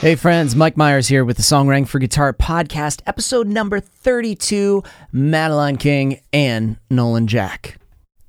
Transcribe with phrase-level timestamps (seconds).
[0.00, 5.78] Hey friends, Mike Myers here with the Songwriting for Guitar podcast, episode number 32, Madeline
[5.78, 7.78] King and Nolan Jack.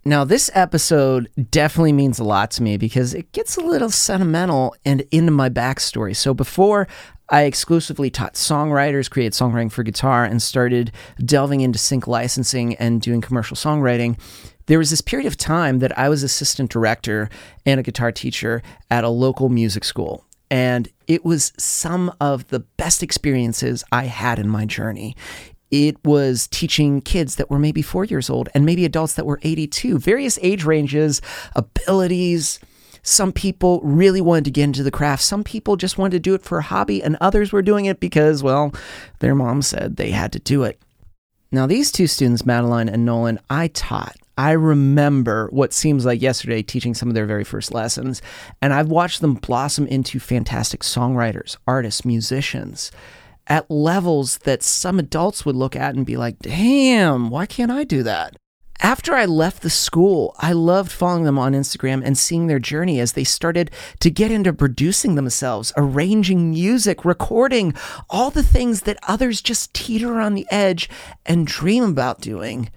[0.06, 4.78] Now, this episode definitely means a lot to me because it gets a little sentimental
[4.86, 6.16] and into my backstory.
[6.16, 6.88] So, before
[7.30, 13.02] I exclusively taught songwriters, created songwriting for guitar, and started delving into sync licensing and
[13.02, 14.18] doing commercial songwriting,
[14.68, 17.30] there was this period of time that I was assistant director
[17.66, 20.24] and a guitar teacher at a local music school.
[20.50, 25.16] And it was some of the best experiences I had in my journey.
[25.70, 29.40] It was teaching kids that were maybe four years old and maybe adults that were
[29.44, 31.22] 82, various age ranges,
[31.56, 32.60] abilities.
[33.04, 35.24] Some people really wanted to get into the craft.
[35.24, 38.00] Some people just wanted to do it for a hobby, and others were doing it
[38.00, 38.74] because, well,
[39.20, 40.80] their mom said they had to do it.
[41.52, 44.18] Now, these two students, Madeline and Nolan, I taught.
[44.38, 48.22] I remember what seems like yesterday teaching some of their very first lessons,
[48.62, 52.92] and I've watched them blossom into fantastic songwriters, artists, musicians
[53.48, 57.84] at levels that some adults would look at and be like, damn, why can't I
[57.84, 58.36] do that?
[58.80, 63.00] After I left the school, I loved following them on Instagram and seeing their journey
[63.00, 67.74] as they started to get into producing themselves, arranging music, recording,
[68.08, 70.90] all the things that others just teeter on the edge
[71.26, 72.70] and dream about doing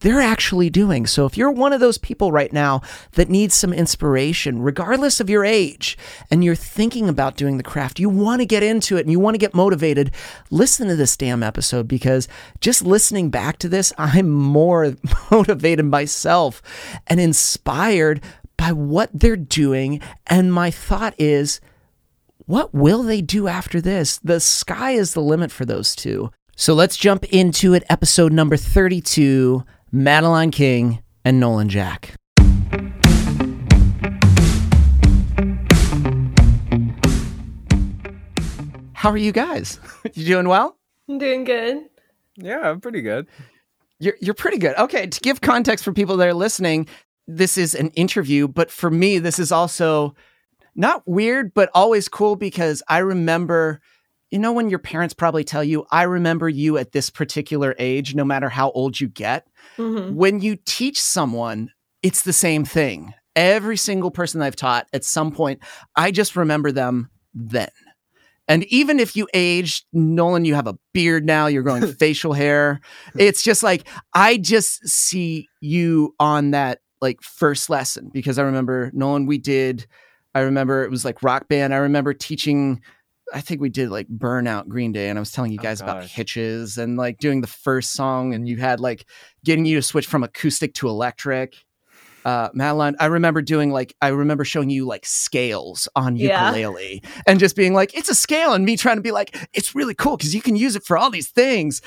[0.00, 1.06] they're actually doing.
[1.06, 5.30] So if you're one of those people right now that needs some inspiration, regardless of
[5.30, 5.96] your age,
[6.30, 9.18] and you're thinking about doing the craft, you want to get into it and you
[9.18, 10.12] want to get motivated,
[10.50, 12.28] listen to this damn episode because
[12.60, 14.96] just listening back to this, I'm more
[15.30, 16.62] motivated myself
[17.06, 18.22] and inspired
[18.56, 20.00] by what they're doing.
[20.26, 21.60] And my thought is,
[22.46, 24.18] what will they do after this?
[24.18, 26.30] The sky is the limit for those two.
[26.54, 27.84] So let's jump into it.
[27.90, 32.14] Episode number 32 Madeline King, and Nolan Jack.
[38.92, 39.78] How are you guys?
[40.14, 40.76] you doing well?
[41.08, 41.84] I'm doing good.
[42.36, 43.28] Yeah, I'm pretty good.
[44.00, 44.76] You're you're pretty good.
[44.76, 46.88] Okay, to give context for people that are listening,
[47.28, 50.16] this is an interview, but for me this is also
[50.74, 53.80] not weird but always cool because I remember
[54.32, 58.16] you know when your parents probably tell you I remember you at this particular age
[58.16, 59.46] no matter how old you get.
[59.78, 60.14] Mm-hmm.
[60.14, 61.70] When you teach someone,
[62.02, 63.14] it's the same thing.
[63.34, 65.60] Every single person I've taught at some point,
[65.94, 67.68] I just remember them then.
[68.48, 72.80] And even if you age, Nolan, you have a beard now, you're growing facial hair.
[73.18, 78.90] It's just like, I just see you on that like first lesson because I remember,
[78.94, 79.86] Nolan, we did,
[80.34, 81.74] I remember it was like rock band.
[81.74, 82.82] I remember teaching
[83.32, 85.80] I think we did like Burnout Green Day, and I was telling you oh, guys
[85.80, 89.06] oh, about hitches and like doing the first song, and you had like
[89.44, 91.64] getting you to switch from acoustic to electric.
[92.24, 97.10] Uh, Madeline, I remember doing like I remember showing you like scales on ukulele yeah.
[97.26, 99.94] and just being like, it's a scale, and me trying to be like, it's really
[99.94, 101.82] cool because you can use it for all these things.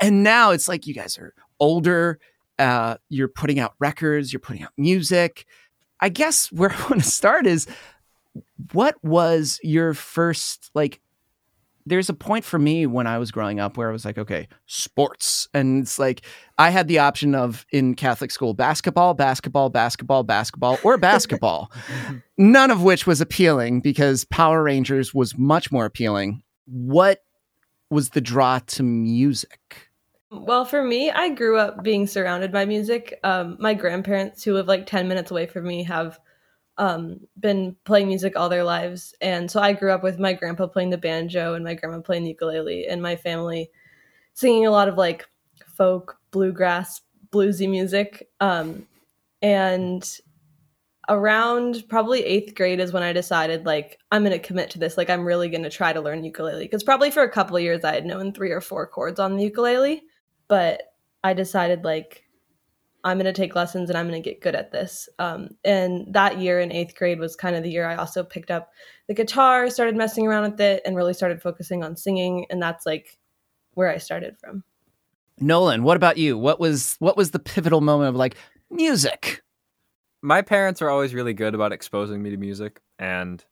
[0.00, 2.18] And now it's like you guys are older,
[2.58, 5.46] uh, you're putting out records, you're putting out music.
[6.00, 7.66] I guess where I want to start is
[8.72, 11.00] what was your first like
[11.86, 14.48] there's a point for me when I was growing up where I was like, okay,
[14.66, 15.48] sports.
[15.52, 16.22] And it's like
[16.56, 21.70] I had the option of in Catholic school basketball, basketball, basketball, basketball, or basketball.
[22.38, 26.42] None of which was appealing because Power Rangers was much more appealing.
[26.64, 27.22] What
[27.90, 29.90] was the draw to music?
[30.30, 33.20] Well, for me, I grew up being surrounded by music.
[33.22, 36.18] Um, my grandparents, who live like 10 minutes away from me, have
[36.78, 39.14] um, been playing music all their lives.
[39.20, 42.24] And so I grew up with my grandpa playing the banjo and my grandma playing
[42.24, 43.70] the ukulele, and my family
[44.34, 45.26] singing a lot of like
[45.76, 48.28] folk, bluegrass, bluesy music.
[48.40, 48.86] Um,
[49.42, 50.08] and
[51.08, 54.96] around probably eighth grade is when I decided like I'm gonna commit to this.
[54.96, 57.84] Like I'm really gonna try to learn ukulele because probably for a couple of years
[57.84, 60.02] I had known three or four chords on the ukulele,
[60.48, 60.82] but
[61.22, 62.23] I decided like
[63.04, 65.08] I'm going to take lessons and I'm going to get good at this.
[65.18, 68.50] Um, and that year in eighth grade was kind of the year I also picked
[68.50, 68.72] up
[69.08, 72.46] the guitar, started messing around with it, and really started focusing on singing.
[72.48, 73.18] And that's like
[73.74, 74.64] where I started from.
[75.38, 76.38] Nolan, what about you?
[76.38, 78.36] What was what was the pivotal moment of like
[78.70, 79.42] music?
[80.22, 83.44] My parents are always really good about exposing me to music and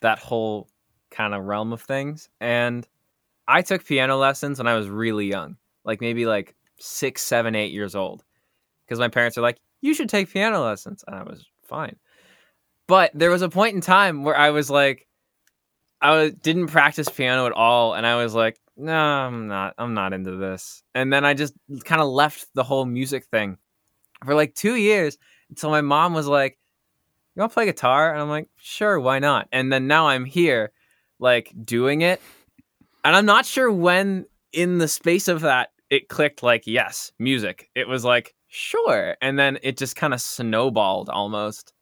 [0.00, 0.68] that whole
[1.12, 2.28] kind of realm of things.
[2.40, 2.86] And
[3.46, 7.72] I took piano lessons when I was really young, like maybe like six, seven, eight
[7.72, 8.24] years old
[8.88, 11.04] because my parents are like, you should take piano lessons.
[11.06, 11.96] And I was fine.
[12.86, 15.06] But there was a point in time where I was like,
[16.00, 17.94] I was, didn't practice piano at all.
[17.94, 19.74] And I was like, no, I'm not.
[19.76, 20.82] I'm not into this.
[20.94, 21.52] And then I just
[21.84, 23.58] kind of left the whole music thing
[24.24, 25.18] for like two years
[25.50, 26.58] until my mom was like,
[27.34, 28.12] you want to play guitar?
[28.12, 29.48] And I'm like, sure, why not?
[29.52, 30.72] And then now I'm here
[31.18, 32.22] like doing it.
[33.04, 37.70] And I'm not sure when in the space of that it clicked like yes, music.
[37.74, 41.72] It was like sure, and then it just kind of snowballed almost.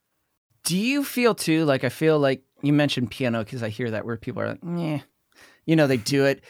[0.64, 4.04] Do you feel too like I feel like you mentioned piano because I hear that
[4.04, 5.00] where people are like, yeah,
[5.64, 6.42] you know, they do it.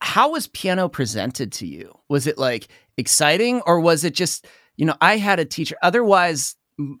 [0.00, 1.98] How was piano presented to you?
[2.08, 4.46] Was it like exciting or was it just,
[4.76, 6.56] you know, I had a teacher, otherwise,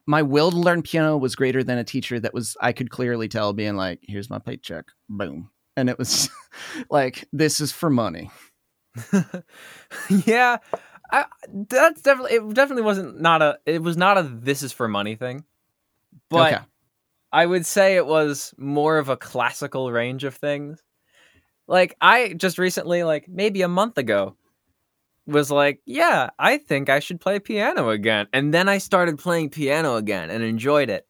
[0.06, 3.28] my will to learn piano was greater than a teacher that was, I could clearly
[3.28, 5.50] tell, being like, here's my paycheck, boom.
[5.76, 6.30] And it was
[6.90, 8.30] like, this is for money.
[10.24, 10.56] yeah,
[11.10, 11.24] I,
[11.68, 12.54] that's definitely it.
[12.54, 13.58] Definitely wasn't not a.
[13.66, 14.22] It was not a.
[14.22, 15.44] This is for money thing,
[16.28, 16.64] but okay.
[17.32, 20.82] I would say it was more of a classical range of things.
[21.68, 24.36] Like I just recently, like maybe a month ago,
[25.26, 28.28] was like, yeah, I think I should play piano again.
[28.32, 31.06] And then I started playing piano again and enjoyed it.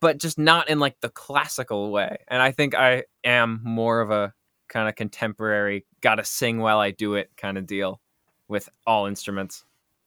[0.00, 2.18] But just not in like the classical way.
[2.28, 4.32] And I think I am more of a
[4.68, 8.00] kind of contemporary, gotta sing while I do it kind of deal
[8.48, 9.64] with all instruments.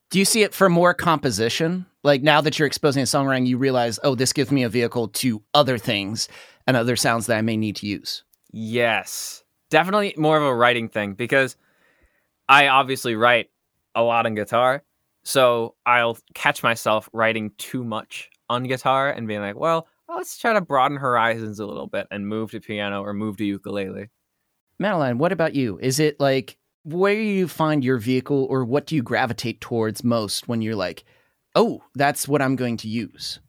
[0.10, 1.86] Do you see it for more composition?
[2.04, 5.08] Like now that you're exposing a songwriting, you realize, oh, this gives me a vehicle
[5.08, 6.28] to other things
[6.68, 8.24] and other sounds that I may need to use.
[8.52, 9.44] Yes.
[9.70, 11.56] Definitely more of a writing thing because
[12.50, 13.50] I obviously write
[13.96, 14.84] a lot on guitar.
[15.24, 20.52] So I'll catch myself writing too much on guitar and being like, well, let's try
[20.52, 24.10] to broaden horizons a little bit and move to piano or move to ukulele.
[24.80, 25.80] Madeline, what about you?
[25.82, 30.04] Is it like where do you find your vehicle or what do you gravitate towards
[30.04, 31.04] most when you're like,
[31.56, 33.40] oh, that's what I'm going to use?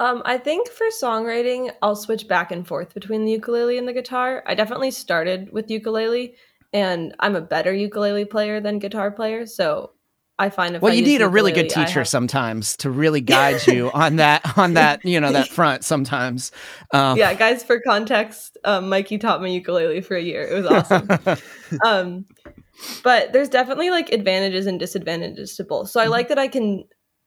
[0.00, 3.92] Um, I think for songwriting, I'll switch back and forth between the ukulele and the
[3.92, 4.44] guitar.
[4.46, 6.36] I definitely started with ukulele,
[6.72, 9.44] and I'm a better ukulele player than guitar player.
[9.44, 9.90] So
[10.38, 12.08] I find if well, I you need a really good teacher have...
[12.08, 15.82] sometimes to really guide you on that on that you know that front.
[15.82, 16.52] Sometimes,
[16.92, 17.64] um, yeah, guys.
[17.64, 20.42] For context, um, Mikey taught me ukulele for a year.
[20.42, 21.08] It was awesome.
[21.84, 22.24] um,
[23.02, 25.90] but there's definitely like advantages and disadvantages to both.
[25.90, 26.12] So I mm-hmm.
[26.12, 26.84] like that I can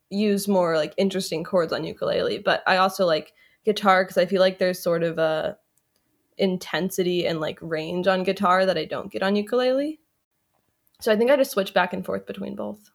[0.10, 3.34] use more like interesting chords on ukulele, but I also like
[3.66, 5.58] guitar because I feel like there's sort of a
[6.38, 10.00] intensity and like range on guitar that I don't get on ukulele.
[11.00, 12.92] So I think I just switch back and forth between both.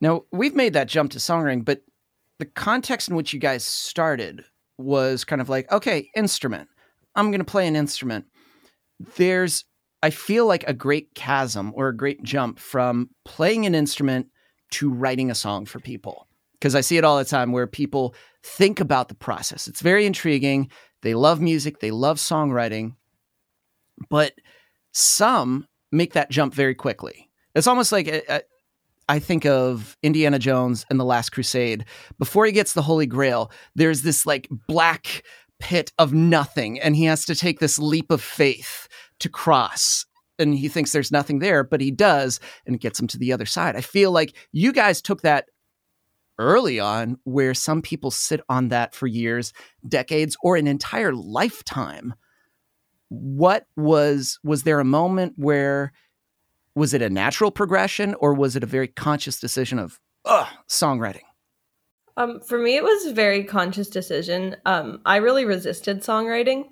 [0.00, 1.82] Now, we've made that jump to songwriting, but
[2.38, 4.44] the context in which you guys started
[4.78, 6.68] was kind of like, okay, instrument.
[7.14, 8.26] I'm going to play an instrument.
[9.16, 9.64] There's
[10.02, 14.28] I feel like a great chasm or a great jump from playing an instrument
[14.72, 16.26] to writing a song for people.
[16.54, 19.66] Because I see it all the time where people think about the process.
[19.68, 20.70] It's very intriguing.
[21.02, 22.94] They love music, they love songwriting,
[24.10, 24.34] but
[24.92, 27.30] some make that jump very quickly.
[27.54, 28.42] It's almost like a, a,
[29.08, 31.84] I think of Indiana Jones and the Last Crusade.
[32.18, 35.24] Before he gets the Holy Grail, there's this like black
[35.58, 38.88] pit of nothing, and he has to take this leap of faith
[39.20, 40.06] to cross
[40.40, 43.46] and he thinks there's nothing there, but he does, and gets him to the other
[43.46, 43.76] side.
[43.76, 45.46] I feel like you guys took that
[46.38, 49.52] early on, where some people sit on that for years,
[49.86, 52.14] decades, or an entire lifetime.
[53.10, 55.92] What was was there a moment where
[56.74, 61.22] was it a natural progression, or was it a very conscious decision of ugh, songwriting?
[62.16, 64.56] Um, for me, it was a very conscious decision.
[64.64, 66.70] Um, I really resisted songwriting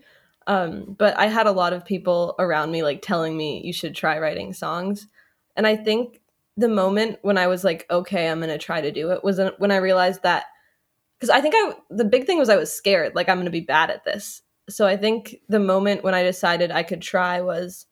[0.48, 3.94] um, but I had a lot of people around me like telling me you should
[3.94, 5.06] try writing songs.
[5.54, 6.22] And I think
[6.56, 9.38] the moment when I was like, okay, I'm going to try to do it was
[9.58, 10.46] when I realized that
[11.18, 13.50] because I think I the big thing was I was scared like I'm going to
[13.50, 14.40] be bad at this.
[14.70, 17.86] So I think the moment when I decided I could try was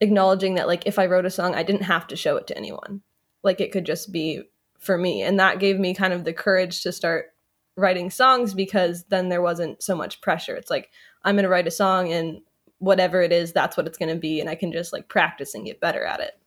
[0.00, 2.56] acknowledging that like if I wrote a song, I didn't have to show it to
[2.56, 3.00] anyone.
[3.42, 4.42] Like it could just be
[4.78, 5.22] for me.
[5.22, 7.32] And that gave me kind of the courage to start
[7.76, 10.54] writing songs because then there wasn't so much pressure.
[10.54, 10.90] It's like
[11.24, 12.40] I'm going to write a song and
[12.78, 14.40] whatever it is, that's what it's going to be.
[14.40, 16.38] And I can just like practice and get better at it.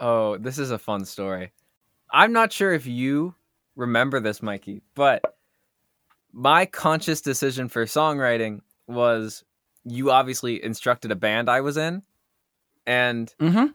[0.00, 1.52] Oh, this is a fun story.
[2.10, 3.34] I'm not sure if you
[3.74, 5.36] remember this, Mikey, but
[6.32, 9.44] my conscious decision for songwriting was
[9.84, 12.02] you obviously instructed a band I was in.
[12.86, 13.66] And mm-hmm.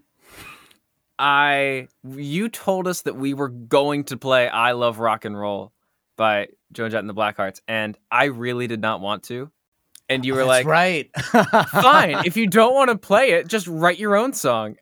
[1.20, 5.74] I, you told us that we were going to play I Love Rock and Roll
[6.18, 7.62] by Joan Jett and the Blackhearts.
[7.68, 9.52] And I really did not want to
[10.12, 11.10] and you were That's like, right,
[11.70, 12.26] fine.
[12.26, 14.76] If you don't want to play it, just write your own song.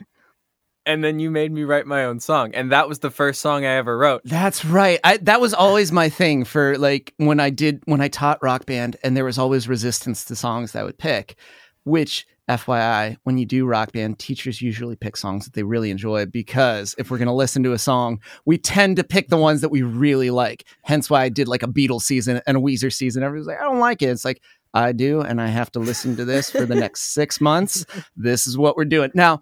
[0.85, 3.63] And then you made me write my own song, and that was the first song
[3.63, 4.21] I ever wrote.
[4.25, 4.99] That's right.
[5.03, 8.65] I, that was always my thing for like when I did when I taught rock
[8.65, 11.35] band, and there was always resistance to songs that I would pick.
[11.83, 16.25] Which, FYI, when you do rock band, teachers usually pick songs that they really enjoy
[16.25, 19.61] because if we're going to listen to a song, we tend to pick the ones
[19.61, 20.65] that we really like.
[20.83, 23.21] Hence why I did like a Beatles season and a Weezer season.
[23.21, 24.07] Everyone's like, I don't like it.
[24.07, 24.41] It's like
[24.73, 27.85] I do, and I have to listen to this for the next six months.
[28.15, 29.11] This is what we're doing.
[29.13, 29.41] Now,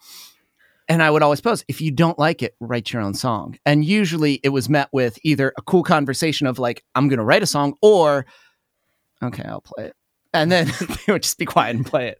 [0.89, 3.57] and I would always post, if you don't like it, write your own song.
[3.65, 7.25] And usually it was met with either a cool conversation of like, I'm going to
[7.25, 8.25] write a song, or,
[9.21, 9.95] okay, I'll play it.
[10.33, 10.67] And then
[11.07, 12.19] they would just be quiet and play it.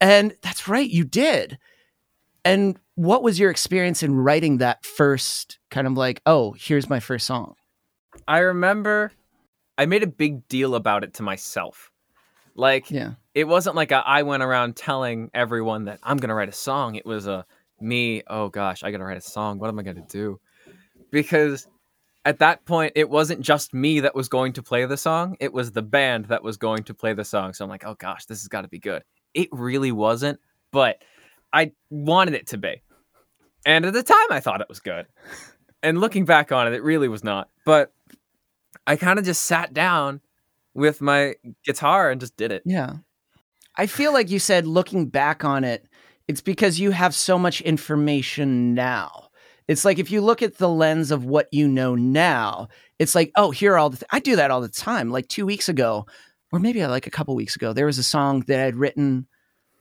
[0.00, 1.58] And that's right, you did.
[2.42, 7.00] And what was your experience in writing that first kind of like, oh, here's my
[7.00, 7.54] first song?
[8.26, 9.12] I remember
[9.76, 11.89] I made a big deal about it to myself.
[12.60, 13.12] Like, Yeah.
[13.34, 16.94] it wasn't like a, I went around telling everyone that I'm gonna write a song.
[16.94, 17.44] It was a
[17.80, 18.22] me.
[18.26, 19.58] Oh gosh, I gotta write a song.
[19.58, 20.38] What am I gonna do?
[21.10, 21.66] Because
[22.26, 25.36] at that point, it wasn't just me that was going to play the song.
[25.40, 27.54] It was the band that was going to play the song.
[27.54, 29.02] So I'm like, oh gosh, this has got to be good.
[29.32, 30.38] It really wasn't,
[30.70, 31.02] but
[31.52, 32.82] I wanted it to be.
[33.64, 35.06] And at the time, I thought it was good.
[35.82, 37.48] And looking back on it, it really was not.
[37.64, 37.90] But
[38.86, 40.20] I kind of just sat down
[40.74, 41.34] with my
[41.64, 42.62] guitar and just did it.
[42.64, 42.94] Yeah.
[43.76, 45.86] I feel like you said looking back on it,
[46.28, 49.28] it's because you have so much information now.
[49.68, 53.30] It's like if you look at the lens of what you know now, it's like,
[53.36, 55.10] oh, here are all the th- I do that all the time.
[55.10, 56.06] Like 2 weeks ago,
[56.52, 59.26] or maybe uh, like a couple weeks ago, there was a song that I'd written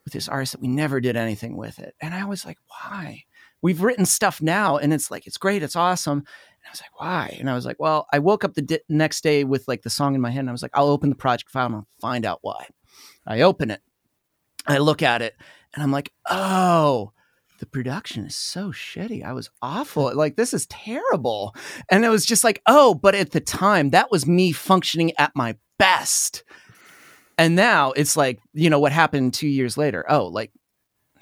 [0.06, 1.96] with this artist that we never did anything with it.
[2.02, 3.24] And I was like, why?
[3.62, 6.24] We've written stuff now and it's like it's great, it's awesome.
[6.64, 7.38] And I was like, why?
[7.40, 9.90] And I was like, well, I woke up the di- next day with like the
[9.90, 11.88] song in my head and I was like, I'll open the project file and I'll
[12.02, 12.68] find out why.
[13.26, 13.82] I open it.
[14.68, 15.36] I look at it
[15.74, 17.14] and I'm like, oh,
[17.60, 19.24] the production is so shitty.
[19.24, 20.16] I was awful.
[20.16, 21.56] Like, this is terrible.
[21.90, 25.36] And it was just like, oh, but at the time, that was me functioning at
[25.36, 26.44] my best.
[27.38, 30.06] And now it's like, you know, what happened two years later?
[30.10, 30.52] Oh, like,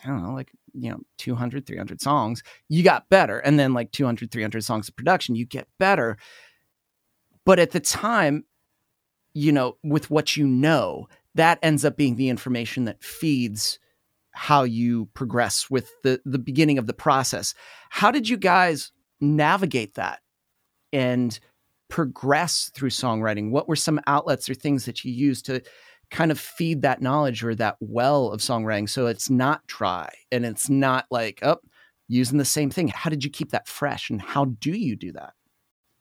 [0.03, 3.39] I don't know, like, you know, 200, 300 songs, you got better.
[3.39, 6.17] And then like 200, 300 songs of production, you get better.
[7.45, 8.45] But at the time,
[9.33, 13.79] you know, with what you know, that ends up being the information that feeds
[14.31, 17.55] how you progress with the the beginning of the process.
[17.89, 20.19] How did you guys navigate that
[20.93, 21.39] and
[21.89, 23.49] progress through songwriting?
[23.49, 25.61] What were some outlets or things that you used to
[26.09, 30.45] kind of feed that knowledge or that well of songwriting so it's not dry and
[30.45, 31.57] it's not like, oh,
[32.07, 32.87] using the same thing?
[32.87, 35.33] How did you keep that fresh and how do you do that?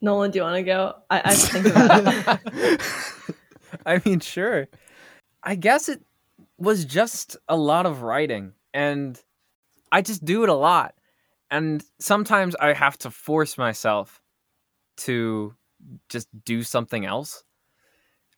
[0.01, 0.93] Nolan, do you want to go?
[1.09, 2.81] I, I think about it.
[3.85, 4.67] I mean, sure.
[5.43, 6.01] I guess it
[6.57, 9.19] was just a lot of writing, and
[9.91, 10.93] I just do it a lot.
[11.49, 14.21] And sometimes I have to force myself
[14.97, 15.55] to
[16.09, 17.43] just do something else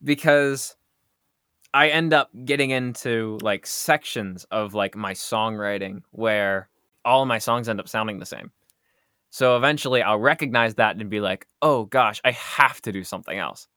[0.03, 0.75] because
[1.73, 6.69] I end up getting into like sections of like my songwriting where
[7.05, 8.51] all my songs end up sounding the same.
[9.29, 13.37] So eventually I'll recognize that and be like, "Oh gosh, I have to do something
[13.37, 13.67] else."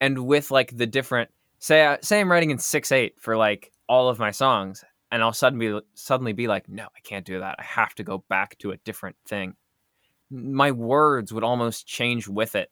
[0.00, 1.30] And with like the different
[1.60, 5.32] say I, say I'm writing in 6/8 for like all of my songs and I'll
[5.32, 7.56] suddenly suddenly be like, "No, I can't do that.
[7.58, 9.54] I have to go back to a different thing."
[10.30, 12.70] My words would almost change with it.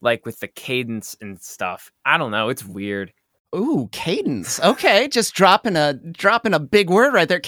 [0.00, 1.92] Like with the cadence and stuff.
[2.04, 3.12] I don't know, it's weird.
[3.54, 4.58] Ooh, cadence.
[4.60, 7.40] Okay, just dropping a dropping a big word right there.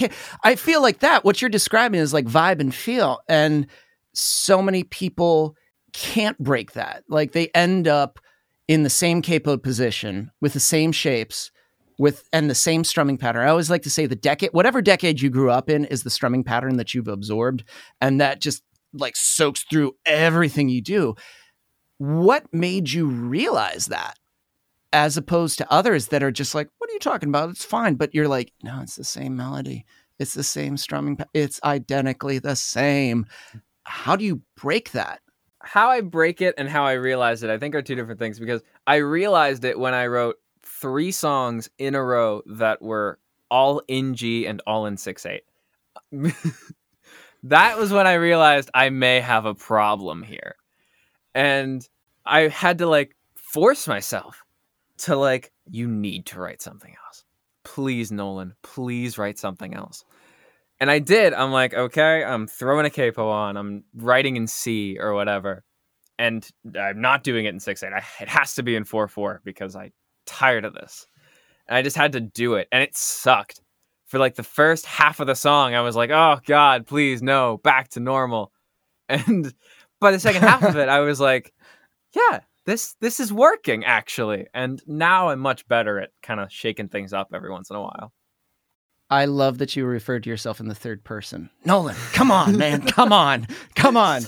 [0.43, 1.25] I feel like that.
[1.25, 3.65] What you're describing is like vibe and feel, and
[4.13, 5.55] so many people
[5.93, 7.03] can't break that.
[7.09, 8.19] Like they end up
[8.67, 11.51] in the same capo position with the same shapes,
[11.97, 13.47] with and the same strumming pattern.
[13.47, 16.11] I always like to say the decade, whatever decade you grew up in, is the
[16.11, 17.63] strumming pattern that you've absorbed,
[17.99, 18.61] and that just
[18.93, 21.15] like soaks through everything you do.
[21.97, 24.19] What made you realize that?
[24.95, 27.51] As opposed to others that are just like, "What are you talking about?
[27.51, 29.85] It's fine," but you're like, "No, it's the same melody.
[30.17, 31.19] It's the same strumming.
[31.33, 33.27] It's identically the same."
[33.83, 35.21] How do you break that?
[35.65, 38.39] how I break it and how I realize it, I think are two different things
[38.39, 43.81] because I realized it when I wrote three songs in a row that were all
[43.87, 45.41] in G and all in 6 8.
[47.43, 50.55] that was when I realized I may have a problem here.
[51.33, 51.87] And
[52.25, 54.44] I had to like force myself
[54.99, 57.25] to like, you need to write something else.
[57.63, 60.05] Please, Nolan, please write something else.
[60.79, 61.33] And I did.
[61.33, 63.57] I'm like, okay, I'm throwing a capo on.
[63.57, 65.63] I'm writing in C or whatever.
[66.17, 66.47] And
[66.79, 67.93] I'm not doing it in 6 8.
[67.93, 69.91] I, it has to be in 4 4 because I'm
[70.25, 71.07] tired of this.
[71.67, 72.67] And I just had to do it.
[72.71, 73.61] And it sucked.
[74.05, 77.57] For like the first half of the song, I was like, oh God, please, no,
[77.57, 78.51] back to normal.
[79.07, 79.53] And
[79.99, 81.53] by the second half of it, I was like,
[82.15, 84.47] yeah, this this is working actually.
[84.53, 87.81] And now I'm much better at kind of shaking things up every once in a
[87.81, 88.13] while.
[89.09, 91.49] I love that you referred to yourself in the third person.
[91.63, 94.23] Nolan, come on, man, come on, come on.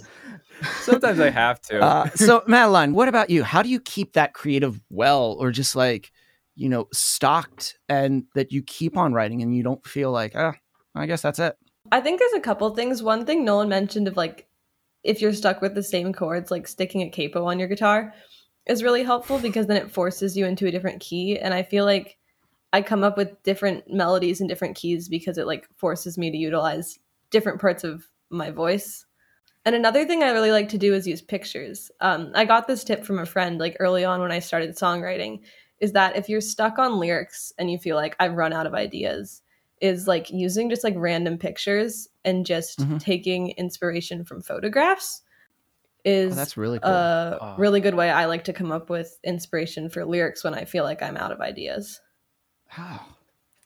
[0.82, 1.82] Sometimes I have to.
[1.82, 3.44] Uh, so, Madeline, what about you?
[3.44, 6.12] How do you keep that creative well, or just like,
[6.56, 10.54] you know, stocked and that you keep on writing and you don't feel like, ah,
[10.96, 11.56] I guess that's it.
[11.92, 13.02] I think there's a couple things.
[13.02, 14.48] One thing Nolan mentioned of like
[15.04, 18.14] if you're stuck with the same chords, like sticking a capo on your guitar
[18.68, 21.40] is really helpful because then it forces you into a different key.
[21.40, 22.18] And I feel like
[22.74, 26.38] I come up with different melodies and different keys because it like forces me to
[26.38, 29.06] utilize different parts of my voice.
[29.66, 31.92] And another thing I really like to do is use pictures.
[32.02, 35.42] Um, I got this tip from a friend like early on when I started songwriting
[35.80, 38.74] is that if you're stuck on lyrics and you feel like I've run out of
[38.74, 39.42] ideas,
[39.82, 42.98] is like using just like random pictures and just mm-hmm.
[42.98, 45.22] taking inspiration from photographs
[46.08, 46.90] is oh, that's really cool.
[46.90, 47.56] a oh.
[47.58, 50.84] really good way I like to come up with inspiration for lyrics when I feel
[50.84, 52.00] like I'm out of ideas.
[52.78, 53.02] Wow.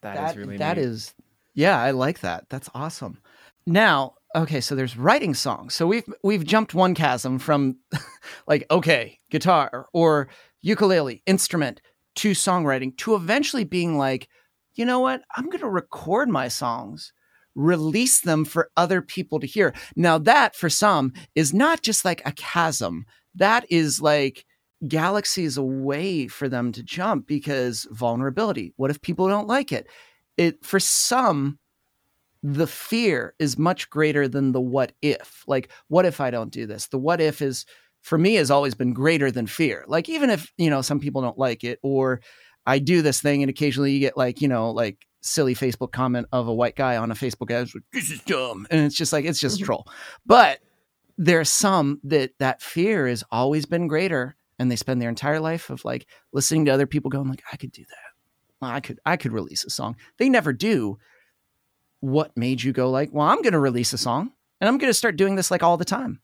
[0.02, 0.84] that, that is really that neat.
[0.84, 1.14] is
[1.54, 2.46] yeah, I like that.
[2.50, 3.20] That's awesome.
[3.68, 5.76] Now, okay, so there's writing songs.
[5.76, 7.78] So we've we've jumped one chasm from
[8.48, 10.28] like okay, guitar or
[10.62, 11.82] ukulele, instrument
[12.16, 14.28] to songwriting to eventually being like
[14.74, 15.22] you know what?
[15.36, 17.12] I'm going to record my songs,
[17.56, 19.74] release them for other people to hear.
[19.96, 23.06] Now, that for some is not just like a chasm,
[23.36, 24.46] that is like
[24.88, 28.74] galaxies away for them to jump because vulnerability.
[28.78, 29.88] What if people don't like it?
[30.38, 31.60] It for some
[32.44, 35.44] the fear is much greater than the what if.
[35.46, 36.88] Like what if I don't do this?
[36.88, 37.66] The what if is
[38.02, 39.86] for me has always been greater than fear.
[39.88, 42.22] Like even if, you know, some people don't like it or
[42.66, 46.28] I do this thing, and occasionally you get like, you know, like silly Facebook comment
[46.32, 48.68] of a white guy on a Facebook ad, like, this is dumb.
[48.70, 49.66] And it's just like, it's just mm-hmm.
[49.66, 49.88] troll.
[50.26, 50.60] But
[51.18, 54.36] there's some that that fear has always been greater.
[54.60, 57.58] And they spend their entire life of like listening to other people going like, I
[57.58, 58.68] could do that.
[58.68, 59.96] I could, I could release a song.
[60.20, 61.00] They never do.
[62.00, 64.92] What made you go like, well, I'm going to release a song and I'm going
[64.92, 66.22] to start doing this like all the time.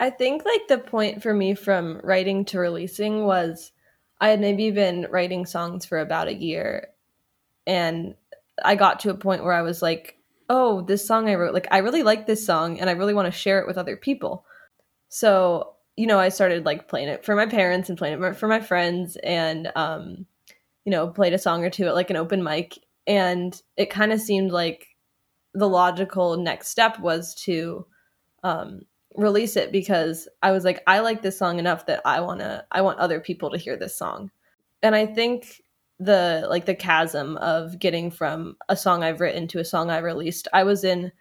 [0.00, 3.70] I think like the point for me from writing to releasing was
[4.20, 6.88] I had maybe been writing songs for about a year
[7.64, 8.16] and
[8.64, 10.18] I got to a point where I was like,
[10.48, 13.26] oh, this song I wrote, like I really like this song and I really want
[13.26, 14.44] to share it with other people.
[15.08, 18.48] So, you know, I started like playing it for my parents and playing it for
[18.48, 20.26] my friends and um,
[20.84, 24.12] you know, played a song or two at like an open mic and it kind
[24.12, 24.96] of seemed like
[25.54, 27.86] the logical next step was to
[28.44, 28.82] um
[29.16, 32.82] release it because I was like, I like this song enough that I wanna I
[32.82, 34.30] want other people to hear this song.
[34.82, 35.62] And I think
[36.00, 39.98] the like the chasm of getting from a song I've written to a song I
[39.98, 41.12] released, I was in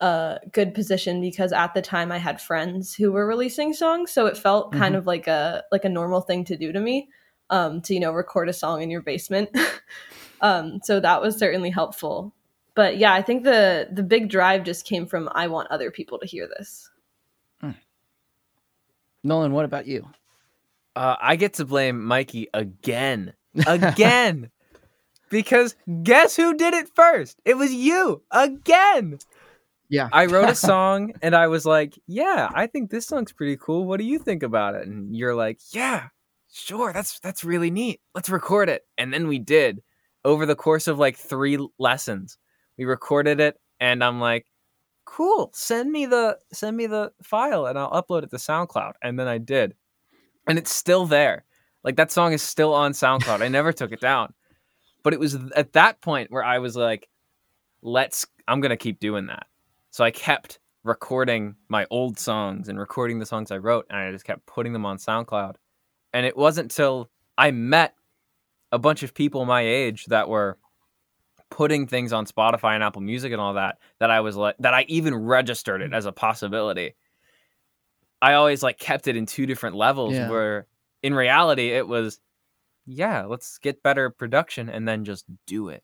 [0.00, 4.10] a good position because at the time I had friends who were releasing songs.
[4.12, 4.80] So it felt mm-hmm.
[4.80, 7.08] kind of like a like a normal thing to do to me.
[7.50, 9.48] Um, to, you know, record a song in your basement.
[10.42, 12.34] um, so that was certainly helpful.
[12.74, 16.18] But yeah, I think the the big drive just came from I want other people
[16.18, 16.90] to hear this.
[19.24, 20.08] Nolan, what about you?
[20.94, 23.34] Uh, I get to blame Mikey again.
[23.66, 24.50] Again.
[25.30, 27.40] because guess who did it first?
[27.44, 29.18] It was you again.
[29.88, 30.08] Yeah.
[30.12, 33.86] I wrote a song and I was like, yeah, I think this song's pretty cool.
[33.86, 34.86] What do you think about it?
[34.86, 36.08] And you're like, yeah,
[36.52, 36.92] sure.
[36.92, 38.00] That's that's really neat.
[38.14, 38.82] Let's record it.
[38.96, 39.82] And then we did
[40.24, 42.38] over the course of like 3 lessons.
[42.76, 44.46] We recorded it and I'm like,
[45.08, 49.18] cool send me the send me the file and i'll upload it to soundcloud and
[49.18, 49.74] then i did
[50.46, 51.46] and it's still there
[51.88, 54.34] like that song is still on soundcloud i never took it down
[55.02, 57.08] but it was at that point where i was like
[57.80, 59.46] let's i'm gonna keep doing that
[59.90, 64.12] so i kept recording my old songs and recording the songs i wrote and i
[64.12, 65.54] just kept putting them on soundcloud
[66.12, 67.94] and it wasn't till i met
[68.70, 70.58] a bunch of people my age that were
[71.50, 74.74] putting things on Spotify and Apple Music and all that that I was like that
[74.74, 75.96] I even registered it mm.
[75.96, 76.94] as a possibility.
[78.20, 80.28] I always like kept it in two different levels yeah.
[80.28, 80.66] where
[81.02, 82.20] in reality it was
[82.86, 85.82] yeah, let's get better production and then just do it.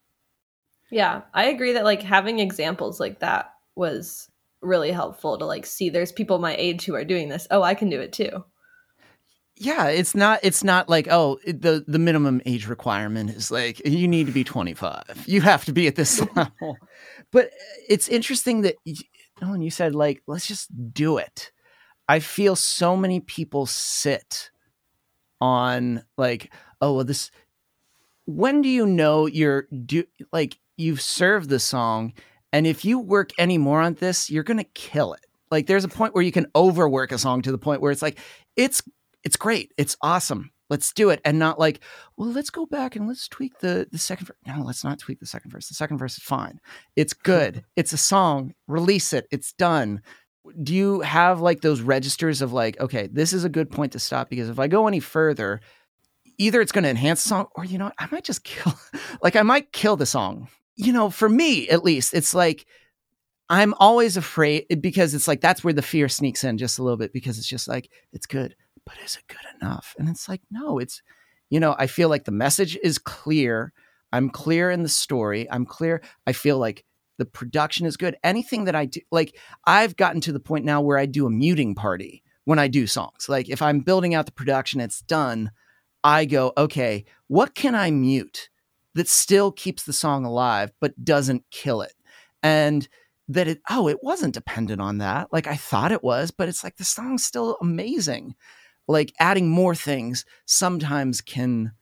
[0.90, 4.30] Yeah, I agree that like having examples like that was
[4.62, 7.46] really helpful to like see there's people my age who are doing this.
[7.50, 8.44] Oh, I can do it too
[9.56, 14.08] yeah it's not it's not like oh the the minimum age requirement is like you
[14.08, 16.76] need to be 25 you have to be at this level
[17.30, 17.50] but uh,
[17.88, 18.96] it's interesting that you,
[19.42, 21.52] oh, you said like let's just do it
[22.08, 24.50] i feel so many people sit
[25.44, 27.30] on like oh well this
[28.24, 32.12] when do you know you're do like you've served the song
[32.52, 35.88] and if you work any more on this you're gonna kill it like there's a
[35.88, 38.18] point where you can overwork a song to the point where it's like
[38.56, 38.82] it's
[39.24, 39.72] it's great.
[39.76, 40.50] It's awesome.
[40.70, 41.20] Let's do it.
[41.24, 41.80] And not like,
[42.16, 44.36] well, let's go back and let's tweak the, the second verse.
[44.46, 45.68] No, let's not tweak the second verse.
[45.68, 46.60] The second verse is fine.
[46.96, 47.64] It's good.
[47.76, 48.54] it's a song.
[48.66, 49.26] Release it.
[49.30, 50.02] It's done.
[50.62, 53.98] Do you have like those registers of like, okay, this is a good point to
[53.98, 55.60] stop because if I go any further,
[56.38, 58.74] either it's going to enhance the song or you know I might just kill
[59.22, 60.48] like I might kill the song.
[60.76, 62.66] You know, for me at least, it's like
[63.48, 66.82] I'm always afraid eh, because it's like that's where the fear sneaks in just a
[66.82, 69.94] little bit because it's just like it's good, but is it good enough?
[69.98, 71.02] And it's like no, it's
[71.50, 73.72] you know, I feel like the message is clear.
[74.12, 75.50] I'm clear in the story.
[75.50, 76.02] I'm clear.
[76.26, 76.84] I feel like
[77.18, 78.16] the production is good.
[78.22, 81.30] Anything that I do, like I've gotten to the point now where I do a
[81.30, 83.28] muting party when I do songs.
[83.28, 85.50] Like if I'm building out the production, it's done.
[86.02, 88.50] I go, okay, what can I mute
[88.94, 91.94] that still keeps the song alive but doesn't kill it?
[92.42, 92.86] And
[93.28, 95.32] that it, oh, it wasn't dependent on that.
[95.32, 98.34] Like I thought it was, but it's like the song's still amazing.
[98.86, 101.72] Like adding more things sometimes can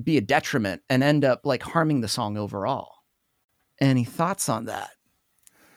[0.00, 2.99] be a detriment and end up like harming the song overall.
[3.80, 4.90] Any thoughts on that?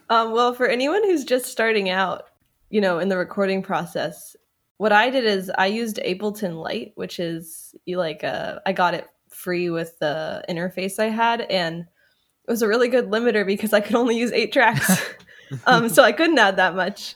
[0.10, 2.26] Um, well, for anyone who's just starting out,
[2.70, 4.36] you know, in the recording process,
[4.78, 9.08] what I did is I used Ableton Lite, which is you like I got it
[9.30, 13.80] free with the interface I had, and it was a really good limiter because I
[13.80, 15.02] could only use eight tracks,
[15.66, 17.16] um, so I couldn't add that much.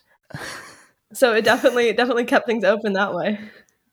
[1.14, 3.40] So it definitely definitely kept things open that way.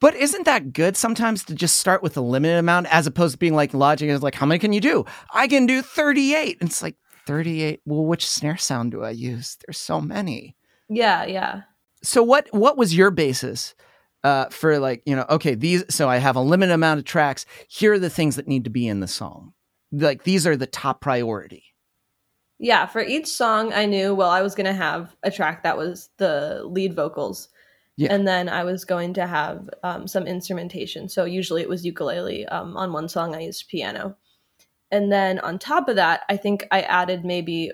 [0.01, 3.39] But isn't that good sometimes to just start with a limited amount as opposed to
[3.39, 5.05] being like Logic is like, how many can you do?
[5.33, 6.59] I can do 38.
[6.61, 7.81] And it's like 38.
[7.85, 9.57] Well, which snare sound do I use?
[9.65, 10.57] There's so many.
[10.89, 11.63] Yeah, yeah.
[12.03, 13.75] So what what was your basis
[14.23, 17.47] uh, for like, you know, okay, these so I have a limited amount of tracks.
[17.69, 19.55] Here are the things that need to be in the song.
[19.93, 21.65] Like these are the top priority.
[22.59, 25.77] Yeah, for each song I knew well I was going to have a track that
[25.77, 27.49] was the lead vocals
[27.97, 28.13] yeah.
[28.13, 31.09] And then I was going to have um, some instrumentation.
[31.09, 32.47] So usually it was ukulele.
[32.47, 34.17] Um, on one song, I used piano.
[34.91, 37.71] And then on top of that, I think I added maybe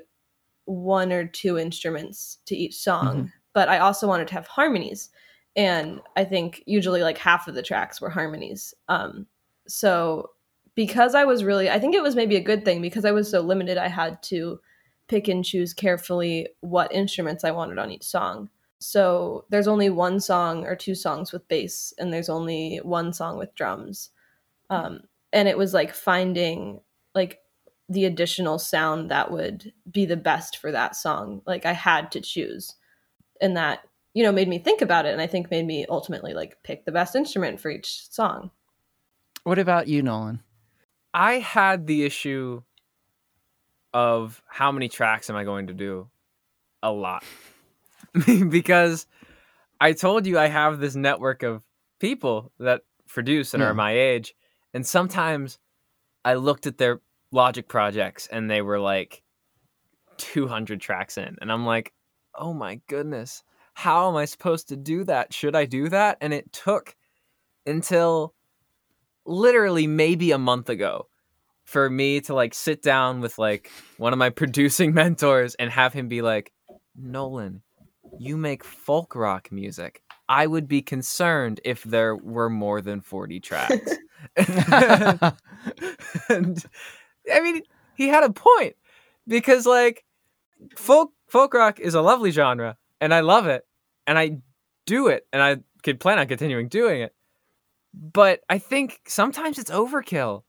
[0.67, 3.17] one or two instruments to each song.
[3.17, 3.27] Mm-hmm.
[3.55, 5.11] But I also wanted to have harmonies.
[5.57, 8.75] And I think usually like half of the tracks were harmonies.
[8.89, 9.27] Um,
[9.67, 10.31] so
[10.75, 13.31] because I was really, I think it was maybe a good thing because I was
[13.31, 14.61] so limited, I had to
[15.09, 18.49] pick and choose carefully what instruments I wanted on each song.
[18.81, 23.37] So there's only one song or two songs with bass, and there's only one song
[23.37, 24.11] with drums.
[24.71, 26.81] Um, and it was like finding
[27.15, 27.41] like
[27.89, 31.43] the additional sound that would be the best for that song.
[31.47, 32.75] Like I had to choose,
[33.41, 33.81] and that
[34.15, 36.87] you know made me think about it, and I think made me ultimately like pick
[36.87, 38.51] the best instrument for each song.
[39.45, 40.43] What about you, Nolan?
[41.13, 42.63] I had the issue
[43.93, 46.09] of how many tracks am I going to do?
[46.83, 47.25] A lot.
[48.49, 49.07] because
[49.81, 51.63] I told you I have this network of
[51.99, 53.69] people that produce and yeah.
[53.69, 53.79] are hmm.
[53.79, 54.35] my age.
[54.75, 55.59] And sometimes
[56.25, 57.01] I looked at their
[57.33, 59.23] Logic projects and they were like
[60.19, 61.37] 200 tracks in.
[61.41, 61.93] And I'm like,
[62.35, 63.45] oh my goodness,
[63.75, 65.33] how am I supposed to do that?
[65.33, 66.19] Should I do that?
[66.21, 66.97] And it took
[67.67, 68.35] until
[69.25, 71.07] literally maybe a month ago
[71.65, 75.93] for me to like sit down with like one of my producing mentors and have
[75.93, 76.53] him be like,
[76.97, 77.63] Nolan,
[78.19, 80.03] you make folk rock music.
[80.29, 83.97] I would be concerned if there were more than 40 tracks.
[84.37, 86.65] and,
[87.33, 87.63] I mean,
[87.97, 88.77] he had a point
[89.27, 90.05] because like
[90.77, 93.67] folk folk rock is a lovely genre and I love it
[94.07, 94.39] and I
[94.87, 97.15] do it and I could plan on continuing doing it.
[97.93, 100.45] But I think sometimes it's overkill.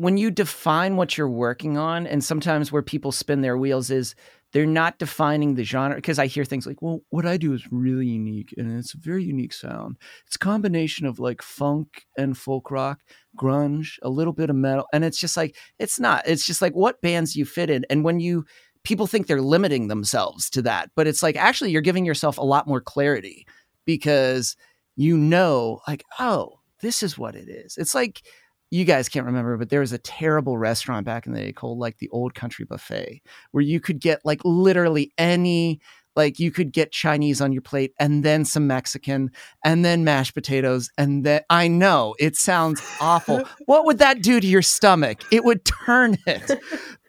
[0.00, 4.14] When you define what you're working on and sometimes where people spin their wheels is
[4.52, 7.70] they're not defining the genre because I hear things like, well, what I do is
[7.70, 9.98] really unique and it's a very unique sound.
[10.26, 13.00] It's a combination of like funk and folk rock,
[13.36, 14.86] grunge, a little bit of metal.
[14.94, 16.26] And it's just like, it's not.
[16.26, 17.84] It's just like what bands you fit in.
[17.90, 18.46] And when you,
[18.84, 22.42] people think they're limiting themselves to that, but it's like actually you're giving yourself a
[22.42, 23.46] lot more clarity
[23.84, 24.56] because
[24.96, 27.76] you know, like, oh, this is what it is.
[27.76, 28.22] It's like,
[28.70, 31.78] you guys can't remember, but there was a terrible restaurant back in the day called
[31.78, 35.80] like the Old Country Buffet, where you could get like literally any,
[36.14, 39.30] like you could get Chinese on your plate and then some Mexican
[39.64, 40.88] and then mashed potatoes.
[40.96, 43.42] And then I know it sounds awful.
[43.66, 45.22] what would that do to your stomach?
[45.32, 46.60] It would turn it.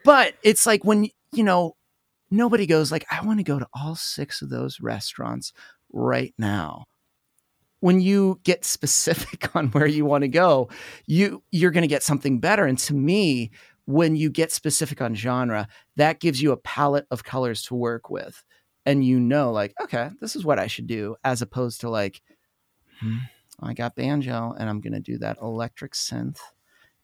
[0.04, 1.76] but it's like when, you know,
[2.32, 5.54] nobody goes like, I want to go to all six of those restaurants
[5.92, 6.86] right now
[7.82, 10.70] when you get specific on where you want to go,
[11.06, 12.66] you you're going to get something better.
[12.66, 13.52] And to me,
[13.86, 15.68] when you get specific on genre,
[15.98, 18.44] that gives you a palette of colors to work with.
[18.86, 22.22] And you know, like, okay, this is what I should do, as opposed to like,
[23.00, 23.18] hmm,
[23.60, 26.40] I got banjo and I'm going to do that electric synth.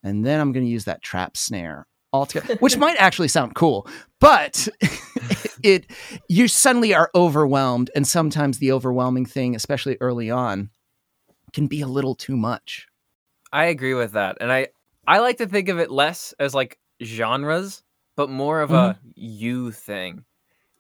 [0.04, 3.88] And then I'm going to use that trap snare altogether, which might actually sound cool,
[4.20, 4.68] but
[5.64, 5.86] it
[6.30, 10.70] you suddenly are overwhelmed, and sometimes the overwhelming thing, especially early on,
[11.54, 12.88] can be a little too much.
[13.52, 14.38] I agree with that.
[14.42, 14.68] And I
[15.06, 17.84] I like to think of it less as like genres,
[18.16, 19.10] but more of a mm-hmm.
[19.16, 20.26] you thing.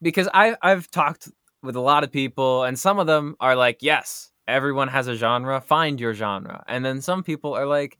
[0.01, 1.29] Because I I've talked
[1.63, 5.15] with a lot of people and some of them are like, "Yes, everyone has a
[5.15, 7.97] genre, find your genre." And then some people are like,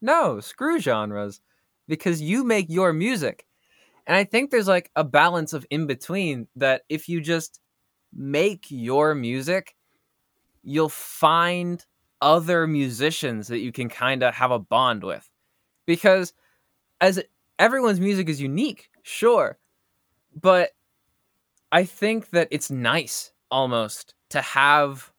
[0.00, 1.40] "No, screw genres
[1.90, 3.46] because you make your music."
[4.06, 7.60] And I think there's like a balance of in between that if you just
[8.12, 9.76] make your music,
[10.62, 11.84] you'll find
[12.22, 15.30] other musicians that you can kind of have a bond with.
[15.86, 16.32] Because
[17.00, 17.22] as
[17.58, 19.58] everyone's music is unique, sure,
[20.40, 20.70] but
[21.72, 25.12] I think that it's nice almost to have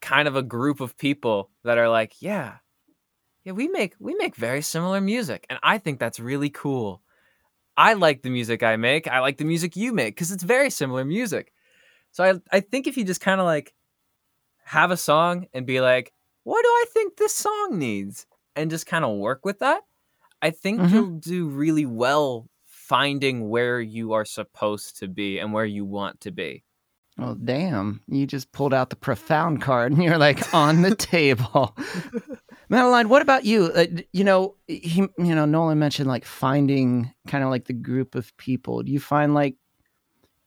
[0.00, 2.56] kind of a group of people that are like, yeah,
[3.44, 7.02] yeah, we make we make very similar music, and I think that's really cool.
[7.76, 9.08] I like the music I make.
[9.08, 11.52] I like the music you make because it's very similar music.
[12.12, 13.74] So I I think if you just kind of like
[14.64, 16.12] have a song and be like,
[16.44, 18.26] what do I think this song needs,
[18.56, 19.82] and just kind of work with that,
[20.40, 20.92] I think Mhm.
[20.92, 26.20] you'll do really well finding where you are supposed to be and where you want
[26.20, 26.62] to be.
[27.16, 31.74] Well, damn, you just pulled out the profound card and you're like on the table.
[32.68, 33.66] Madeline, what about you?
[33.66, 38.14] Uh, you know, he, you know, Nolan mentioned like finding kind of like the group
[38.14, 38.82] of people.
[38.82, 39.56] Do you find like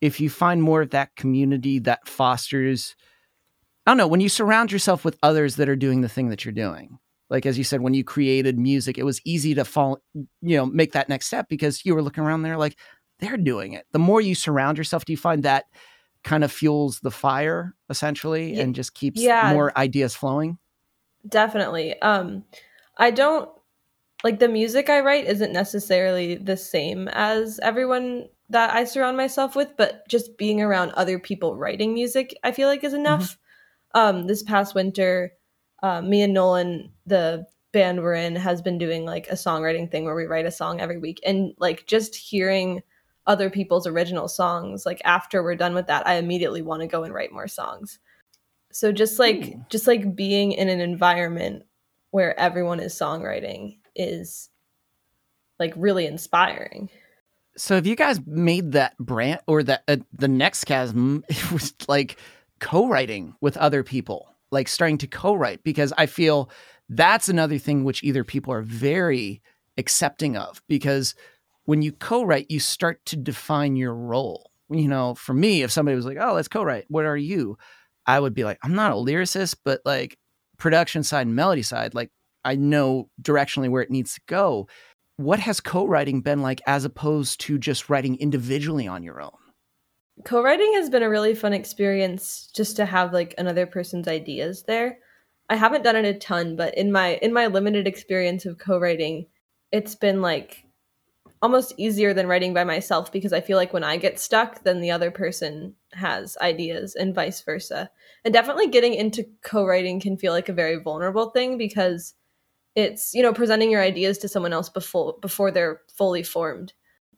[0.01, 2.95] if you find more of that community that fosters,
[3.85, 6.45] I don't know, when you surround yourself with others that are doing the thing that
[6.45, 6.99] you're doing,
[7.29, 10.65] like as you said, when you created music, it was easy to fall, you know,
[10.65, 12.77] make that next step because you were looking around there like
[13.19, 13.85] they're doing it.
[13.91, 15.65] The more you surround yourself, do you find that
[16.23, 19.51] kind of fuels the fire essentially Ye- and just keeps yeah.
[19.53, 20.57] more ideas flowing?
[21.27, 21.99] Definitely.
[22.01, 22.43] Um
[22.97, 23.49] I don't
[24.23, 29.55] like the music I write isn't necessarily the same as everyone that I surround myself
[29.55, 33.37] with, but just being around other people writing music, I feel like is enough.
[33.93, 35.33] Um this past winter,
[35.83, 40.05] uh, me and Nolan, the band we're in, has been doing like a songwriting thing
[40.05, 42.81] where we write a song every week and like just hearing
[43.27, 47.03] other people's original songs like after we're done with that i immediately want to go
[47.03, 47.99] and write more songs
[48.77, 49.65] so just like Ooh.
[49.69, 51.65] just like being in an environment
[52.11, 54.49] where everyone is songwriting is
[55.57, 56.87] like really inspiring
[57.55, 61.73] So have you guys made that brand or that uh, the next chasm it was
[61.87, 62.19] like
[62.59, 66.51] co-writing with other people, like starting to co-write because I feel
[66.87, 69.41] that's another thing which either people are very
[69.79, 71.15] accepting of because
[71.65, 74.51] when you co-write you start to define your role.
[74.69, 76.85] You know, for me if somebody was like, "Oh, let's co-write.
[76.89, 77.57] What are you?"
[78.07, 80.17] I would be like, "I'm not a lyricist, but like
[80.57, 82.09] production side and melody side, like
[82.43, 84.67] I know directionally where it needs to go."
[85.17, 89.31] what has co-writing been like as opposed to just writing individually on your own
[90.23, 94.99] co-writing has been a really fun experience just to have like another person's ideas there
[95.49, 99.25] i haven't done it a ton but in my in my limited experience of co-writing
[99.71, 100.63] it's been like
[101.41, 104.81] almost easier than writing by myself because i feel like when i get stuck then
[104.81, 107.89] the other person has ideas and vice versa.
[108.23, 112.13] And definitely getting into co-writing can feel like a very vulnerable thing because
[112.75, 116.73] it's you know presenting your ideas to someone else before before they're fully formed.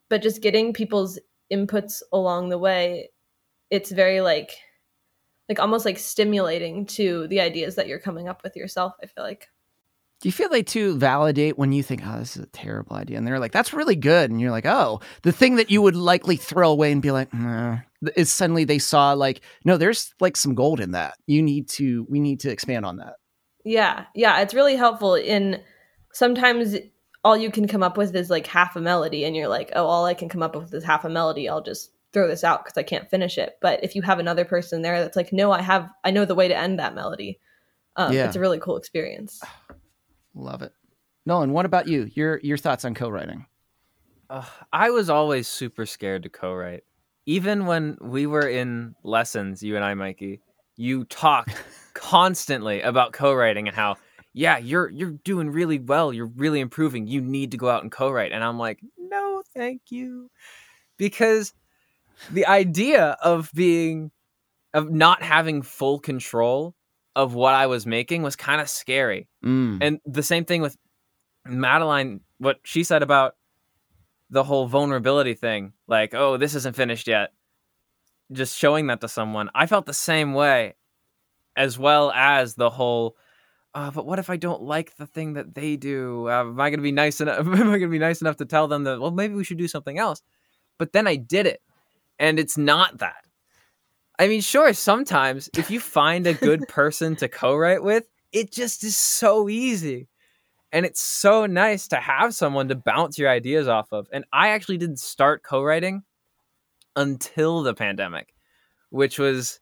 [0.10, 1.20] But just getting people's
[1.52, 3.10] inputs along the way
[3.70, 4.52] it's very like
[5.48, 9.24] like almost like stimulating to the ideas that you're coming up with yourself i feel
[9.24, 9.48] like
[10.22, 13.18] do you feel they too validate when you think oh this is a terrible idea
[13.18, 15.96] and they're like that's really good and you're like oh the thing that you would
[15.96, 17.78] likely throw away and be like nah,
[18.16, 21.16] is suddenly they saw like no there's like some gold in that.
[21.28, 23.16] You need to we need to expand on that.
[23.66, 25.62] Yeah yeah it's really helpful in
[26.14, 26.76] sometimes
[27.24, 29.86] all you can come up with is like half a melody and you're like oh
[29.86, 32.64] all i can come up with is half a melody i'll just throw this out
[32.64, 33.58] because i can't finish it.
[33.62, 36.36] But if you have another person there that's like no i have i know the
[36.36, 37.40] way to end that melody
[37.98, 38.26] um, Yeah.
[38.26, 39.42] it's a really cool experience
[40.40, 40.74] love it
[41.26, 43.46] nolan what about you your your thoughts on co-writing
[44.30, 46.84] Ugh, I was always super scared to co-write.
[47.26, 50.42] Even when we were in lessons, you and I, Mikey,
[50.76, 51.56] you talked
[51.94, 53.98] constantly about co-writing and how,
[54.34, 57.08] yeah, you're you're doing really well, you're really improving.
[57.08, 58.32] You need to go out and co-write.
[58.32, 60.30] And I'm like, no, thank you,
[60.98, 61.54] because
[62.32, 64.12] the idea of being
[64.74, 66.76] of not having full control
[67.16, 69.28] of what I was making was kind of scary.
[69.44, 69.80] Mm.
[69.82, 70.78] And the same thing with
[71.46, 73.36] Madeline, what she said about
[74.30, 77.34] the whole vulnerability thing, like, oh, this isn't finished yet.
[78.32, 80.76] Just showing that to someone, I felt the same way,
[81.56, 83.18] as well as the whole.
[83.74, 86.30] Uh, but what if I don't like the thing that they do?
[86.30, 87.40] Uh, am I gonna be nice enough?
[87.48, 89.00] Am I gonna be nice enough to tell them that?
[89.00, 90.22] Well, maybe we should do something else.
[90.78, 91.62] But then I did it,
[92.20, 93.26] and it's not that.
[94.20, 98.04] I mean, sure, sometimes if you find a good person to co-write with,
[98.34, 100.10] it just is so easy.
[100.72, 104.08] And it's so nice to have someone to bounce your ideas off of.
[104.12, 106.04] And I actually didn't start co writing
[106.96, 108.34] until the pandemic,
[108.90, 109.62] which was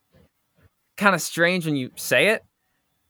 [0.98, 2.44] kind of strange when you say it,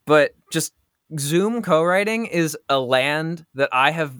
[0.05, 0.73] but just
[1.17, 4.19] Zoom co writing is a land that I have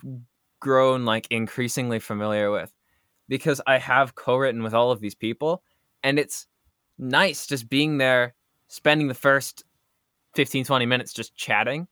[0.60, 2.72] grown like increasingly familiar with
[3.28, 5.62] because I have co written with all of these people.
[6.04, 6.48] And it's
[6.98, 8.34] nice just being there,
[8.68, 9.64] spending the first
[10.36, 11.88] 15, 20 minutes just chatting,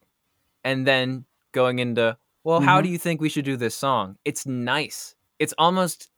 [0.63, 2.67] and then going into, well, mm-hmm.
[2.67, 4.17] how do you think we should do this song?
[4.25, 5.15] It's nice.
[5.39, 6.09] It's almost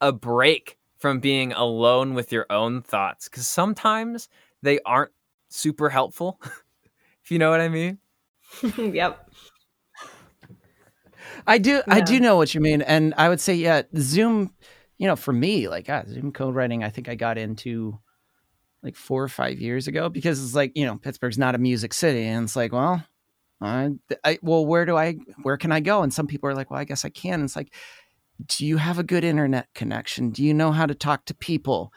[0.00, 4.28] a break from being alone with your own thoughts because sometimes
[4.62, 5.12] they aren't
[5.48, 6.40] super helpful,
[7.24, 7.98] if you know what I mean.
[8.78, 9.28] yep.
[11.46, 11.82] I do yeah.
[11.88, 12.82] I do know what you mean.
[12.82, 14.52] And I would say, yeah, Zoom,
[15.02, 17.98] you know, for me, like God, Zoom code writing, I think I got into
[18.84, 21.92] like four or five years ago because it's like you know Pittsburgh's not a music
[21.92, 23.04] city, and it's like well,
[23.60, 23.90] I,
[24.22, 26.04] I well where do I where can I go?
[26.04, 27.34] And some people are like, well, I guess I can.
[27.34, 27.74] And it's like,
[28.46, 30.30] do you have a good internet connection?
[30.30, 31.92] Do you know how to talk to people?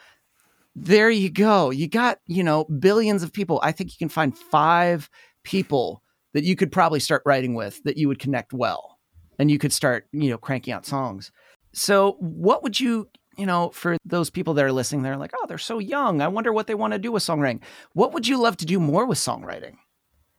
[0.75, 1.69] There you go.
[1.69, 3.59] You got you know billions of people.
[3.61, 5.11] I think you can find five
[5.43, 6.01] people
[6.33, 8.97] that you could probably start writing with that you would connect well,
[9.37, 11.31] and you could start you know cranking out songs.
[11.75, 15.45] So, what would you you know, for those people that are listening, they're like, oh,
[15.47, 16.21] they're so young.
[16.21, 17.61] I wonder what they want to do with songwriting.
[17.91, 19.75] What would you love to do more with songwriting?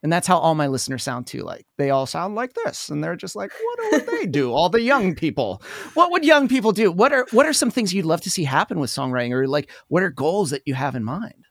[0.03, 1.43] And that's how all my listeners sound too.
[1.43, 4.69] Like they all sound like this, and they're just like, "What would they do?" all
[4.69, 5.63] the young people.
[5.95, 6.93] What would young people do?
[6.93, 9.71] What are what are some things you'd love to see happen with songwriting, or like
[9.89, 11.47] what are goals that you have in mind?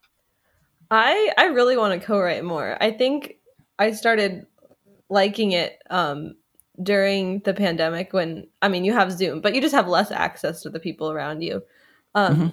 [0.89, 2.77] I I really want to co-write more.
[2.79, 3.35] I think
[3.77, 4.45] I started
[5.09, 6.35] liking it um,
[6.81, 10.61] during the pandemic when I mean you have Zoom, but you just have less access
[10.61, 11.63] to the people around you.
[12.13, 12.47] Um, mm-hmm.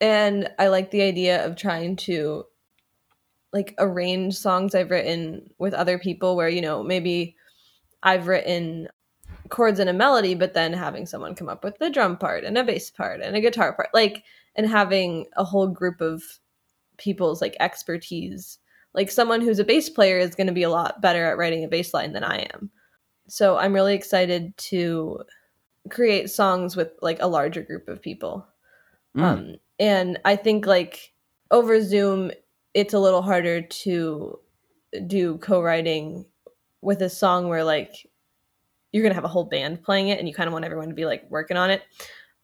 [0.00, 2.44] And I like the idea of trying to
[3.52, 7.36] like arrange songs I've written with other people where you know maybe
[8.02, 8.88] I've written
[9.48, 12.58] chords and a melody, but then having someone come up with the drum part and
[12.58, 14.24] a bass part and a guitar part, like
[14.54, 16.22] and having a whole group of
[16.98, 18.58] people's like expertise.
[18.94, 21.64] Like someone who's a bass player is going to be a lot better at writing
[21.64, 22.70] a bass line than I am
[23.28, 25.20] so I'm really excited to
[25.90, 28.46] create songs with like a larger group of people.
[29.16, 29.22] Mm.
[29.22, 31.12] Um, and I think like
[31.50, 32.30] over Zoom,
[32.74, 34.38] it's a little harder to
[35.06, 36.26] do co-writing
[36.82, 38.06] with a song where like
[38.92, 40.94] you're gonna have a whole band playing it and you kind of want everyone to
[40.94, 41.82] be like working on it.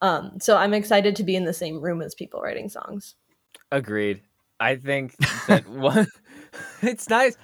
[0.00, 3.14] Um, so I'm excited to be in the same room as people writing songs.
[3.70, 4.20] Agreed.
[4.58, 5.16] I think
[5.46, 6.06] that one,
[6.82, 7.36] it's nice.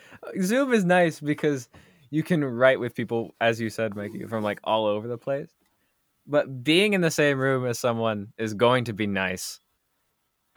[0.42, 1.68] Zoom is nice because
[2.10, 5.50] you can write with people, as you said, Mikey, from like all over the place.
[6.26, 9.60] But being in the same room as someone is going to be nice.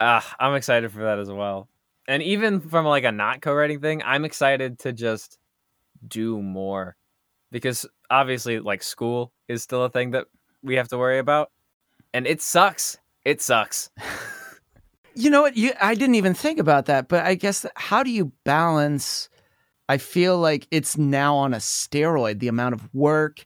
[0.00, 1.68] Ah, I'm excited for that as well.
[2.08, 5.38] And even from like a not co-writing thing, I'm excited to just
[6.06, 6.96] do more
[7.50, 10.26] because obviously like school is still a thing that
[10.62, 11.50] we have to worry about
[12.12, 12.98] and it sucks.
[13.24, 13.90] It sucks.
[15.14, 15.56] you know what?
[15.56, 19.28] You I didn't even think about that, but I guess how do you balance
[19.92, 23.44] I feel like it's now on a steroid, the amount of work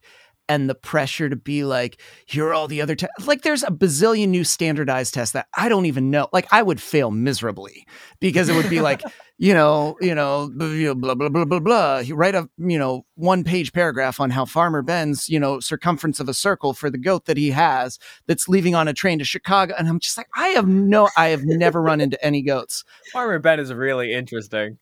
[0.49, 3.27] and the pressure to be like, here are all the other tests.
[3.27, 6.29] Like, there's a bazillion new standardized tests that I don't even know.
[6.33, 7.85] Like, I would fail miserably
[8.21, 9.03] because it would be like,
[9.39, 11.99] you know, you know, blah blah blah blah blah.
[11.99, 16.21] You write a you know one page paragraph on how Farmer Ben's you know circumference
[16.21, 19.25] of a circle for the goat that he has that's leaving on a train to
[19.25, 22.85] Chicago, and I'm just like, I have no, I have never run into any goats.
[23.13, 24.79] Farmer Ben is really interesting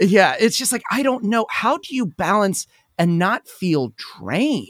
[0.00, 2.66] yeah, it's just like I don't know how do you balance
[2.98, 4.68] and not feel drained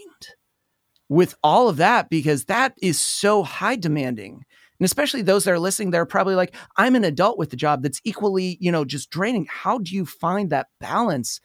[1.09, 4.45] with all of that because that is so high demanding.
[4.79, 7.83] And especially those that are listening, they're probably like, I'm an adult with the job
[7.83, 9.45] that's equally, you know, just draining.
[9.49, 11.41] How do you find that balance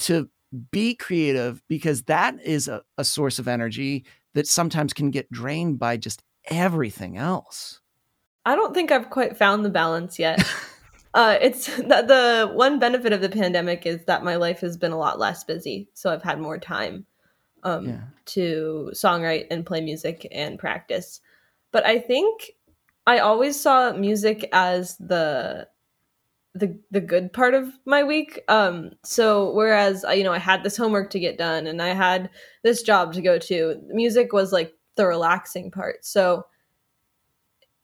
[0.00, 0.28] to
[0.70, 1.62] be creative?
[1.66, 6.22] Because that is a, a source of energy that sometimes can get drained by just
[6.50, 7.80] everything else.
[8.44, 10.46] I don't think I've quite found the balance yet.
[11.14, 14.92] uh, it's the, the one benefit of the pandemic is that my life has been
[14.92, 17.06] a lot less busy, so I've had more time
[17.62, 18.00] um, yeah.
[18.26, 21.20] to songwrite and play music and practice.
[21.72, 22.52] But I think
[23.06, 25.68] I always saw music as the
[26.54, 28.42] the the good part of my week.
[28.48, 31.88] Um, so whereas I, you know I had this homework to get done and I
[31.88, 32.30] had
[32.62, 36.04] this job to go to, music was like the relaxing part.
[36.04, 36.46] So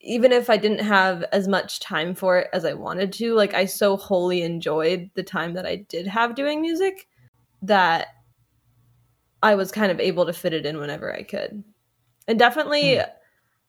[0.03, 3.53] even if I didn't have as much time for it as I wanted to, like
[3.53, 7.07] I so wholly enjoyed the time that I did have doing music
[7.61, 8.07] that
[9.43, 11.63] I was kind of able to fit it in whenever I could.
[12.27, 13.01] And definitely hmm.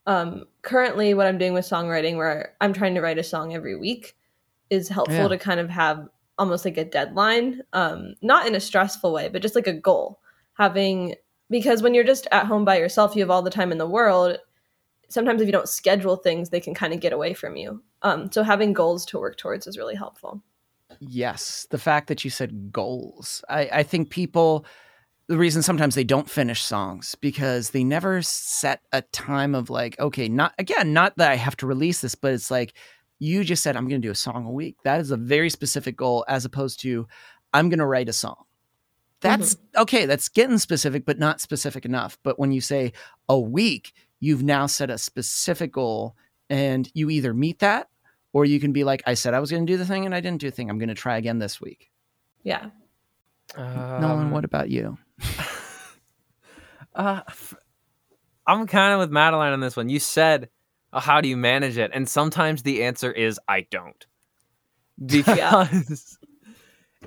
[0.06, 3.76] um currently what I'm doing with songwriting where I'm trying to write a song every
[3.76, 4.16] week
[4.70, 5.28] is helpful yeah.
[5.28, 6.08] to kind of have
[6.38, 10.18] almost like a deadline, um, not in a stressful way, but just like a goal.
[10.54, 11.14] Having
[11.50, 13.86] because when you're just at home by yourself, you have all the time in the
[13.86, 14.38] world.
[15.12, 17.82] Sometimes if you don't schedule things, they can kind of get away from you.
[18.02, 20.42] Um, so having goals to work towards is really helpful.
[21.00, 23.44] Yes, the fact that you said goals.
[23.48, 24.64] I, I think people
[25.28, 29.98] the reason sometimes they don't finish songs because they never set a time of like,
[29.98, 32.74] okay, not again, not that I have to release this, but it's like
[33.18, 34.76] you just said I'm going to do a song a week.
[34.84, 37.06] That is a very specific goal as opposed to
[37.54, 38.44] I'm going to write a song.
[39.20, 39.82] That's mm-hmm.
[39.82, 42.18] okay, that's getting specific but not specific enough.
[42.22, 42.92] But when you say
[43.28, 43.92] a week,
[44.22, 46.14] you've now set a specific goal
[46.48, 47.88] and you either meet that
[48.32, 50.14] or you can be like I said I was going to do the thing and
[50.14, 50.70] I didn't do the thing.
[50.70, 51.90] I'm going to try again this week.
[52.44, 52.70] Yeah.
[53.56, 54.96] Um, Nolan, what about you?
[56.94, 57.22] uh,
[58.46, 59.88] I'm kind of with Madeline on this one.
[59.88, 60.48] You said,
[60.92, 64.06] oh, "How do you manage it?" And sometimes the answer is, "I don't,"
[65.04, 66.16] because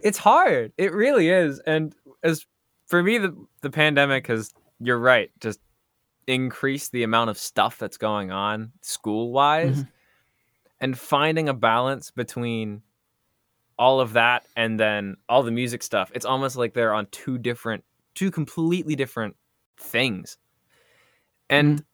[0.04, 0.74] it's hard.
[0.78, 1.60] It really is.
[1.66, 2.46] And as
[2.88, 4.54] for me, the the pandemic has.
[4.80, 5.32] You're right.
[5.40, 5.60] Just
[6.28, 9.90] increased the amount of stuff that's going on school wise, mm-hmm.
[10.80, 12.82] and finding a balance between
[13.78, 16.12] all of that and then all the music stuff.
[16.16, 19.36] It's almost like they're on two different, two completely different
[19.78, 20.38] things.
[21.50, 21.86] And mm-hmm.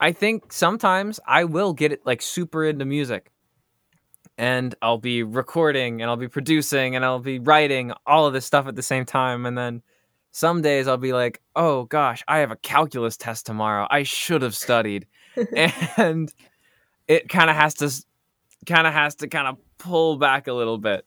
[0.00, 3.30] I think sometimes I will get it like super into music
[4.36, 8.44] and I'll be recording and I'll be producing and I'll be writing all of this
[8.44, 9.46] stuff at the same time.
[9.46, 9.82] And then
[10.32, 13.86] some days I'll be like, oh gosh, I have a calculus test tomorrow.
[13.90, 15.06] I should have studied.
[15.56, 16.32] and
[17.08, 17.90] it kind of has to
[18.66, 21.06] kind of has to kind of pull back a little bit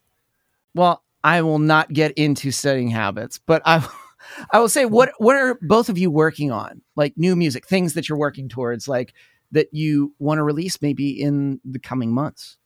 [0.75, 3.87] well, I will not get into studying habits, but I
[4.51, 6.81] I will say what what are both of you working on?
[6.95, 9.13] Like new music, things that you're working towards like
[9.51, 12.57] that you want to release maybe in the coming months.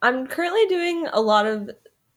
[0.00, 1.70] I'm currently doing a lot of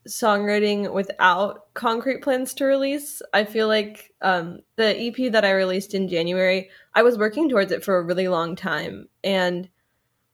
[0.07, 3.21] songwriting without concrete plans to release.
[3.33, 7.71] I feel like um, the EP that I released in January, I was working towards
[7.71, 9.07] it for a really long time.
[9.23, 9.69] And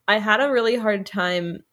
[0.08, 1.64] I had a really hard time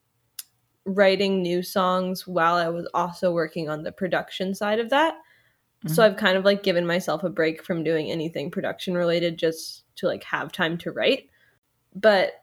[0.84, 5.14] writing new songs while I was also working on the production side of that.
[5.14, 5.94] Mm-hmm.
[5.94, 9.84] So I've kind of like given myself a break from doing anything production related just
[9.96, 11.28] to like have time to write.
[11.94, 12.39] But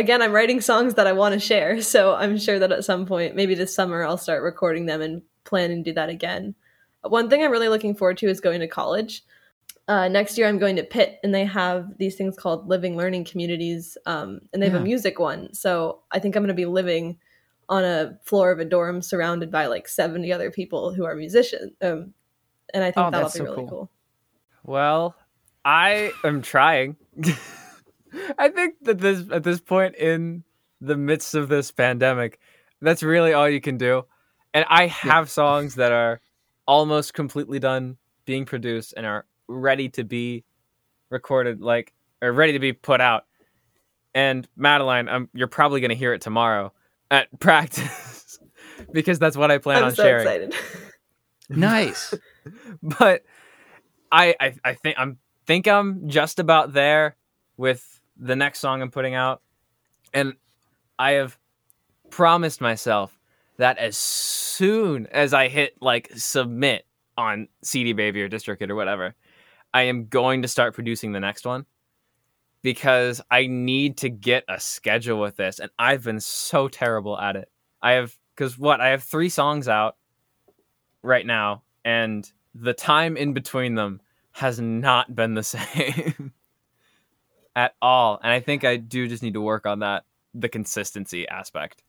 [0.00, 1.80] again, I'm writing songs that I want to share.
[1.90, 5.22] So I'm sure that at some point, maybe this summer, I'll start recording them and
[5.44, 6.54] plan and do that again.
[7.02, 9.22] One thing I'm really looking forward to is going to college.
[9.88, 13.24] Uh, next year, I'm going to Pitt, and they have these things called living learning
[13.24, 14.80] communities, um, and they have yeah.
[14.80, 15.52] a music one.
[15.52, 17.18] So I think I'm going to be living
[17.68, 21.72] on a floor of a dorm surrounded by like 70 other people who are musicians.
[21.80, 22.14] Um,
[22.72, 23.68] and I think oh, that'll be so really cool.
[23.68, 23.90] cool.
[24.64, 25.16] Well,
[25.64, 26.96] I am trying.
[28.38, 30.44] I think that this at this point in
[30.80, 32.38] the midst of this pandemic,
[32.80, 34.04] that's really all you can do.
[34.52, 35.30] And I have yeah.
[35.30, 36.20] songs that are
[36.66, 40.44] almost completely done being produced and are ready to be
[41.08, 41.92] recorded, like
[42.22, 43.26] or ready to be put out.
[44.14, 46.72] And Madeline, I'm, you're probably going to hear it tomorrow
[47.10, 48.38] at practice
[48.92, 50.26] because that's what I plan I'm on so sharing.
[50.26, 50.54] Excited.
[51.48, 52.14] nice.
[52.82, 53.24] but
[54.10, 57.16] I, I I think I'm think I'm just about there
[57.56, 59.42] with the next song I'm putting out.
[60.14, 60.34] And
[60.98, 61.38] I have
[62.10, 63.18] promised myself
[63.56, 69.14] that as soon as I hit like submit on CD Baby or DistroKid or whatever,
[69.72, 71.66] I am going to start producing the next one
[72.62, 77.36] because I need to get a schedule with this, and I've been so terrible at
[77.36, 77.48] it.
[77.82, 79.96] I have because what I have three songs out
[81.02, 84.00] right now, and the time in between them
[84.32, 86.32] has not been the same
[87.56, 88.20] at all.
[88.22, 91.82] And I think I do just need to work on that the consistency aspect.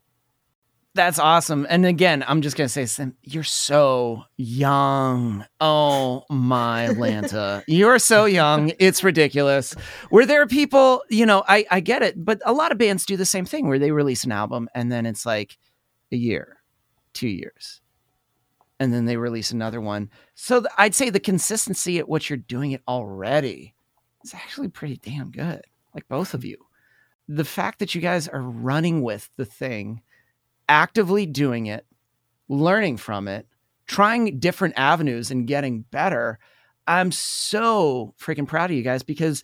[0.93, 1.65] That's awesome.
[1.69, 5.45] And again, I'm just gonna say, Sam, you're so young.
[5.61, 7.63] Oh my Lanta.
[7.65, 8.73] you're so young.
[8.77, 9.73] It's ridiculous.
[10.09, 13.15] Were there people, you know, I, I get it, but a lot of bands do
[13.15, 15.57] the same thing where they release an album and then it's like
[16.11, 16.57] a year,
[17.13, 17.79] two years.
[18.77, 20.09] And then they release another one.
[20.33, 23.75] So th- I'd say the consistency at what you're doing it already
[24.23, 25.61] is actually pretty damn good.
[25.93, 26.57] Like both of you.
[27.27, 30.01] The fact that you guys are running with the thing
[30.67, 31.85] actively doing it,
[32.47, 33.45] learning from it,
[33.87, 36.39] trying different avenues and getting better.
[36.87, 39.43] I'm so freaking proud of you guys because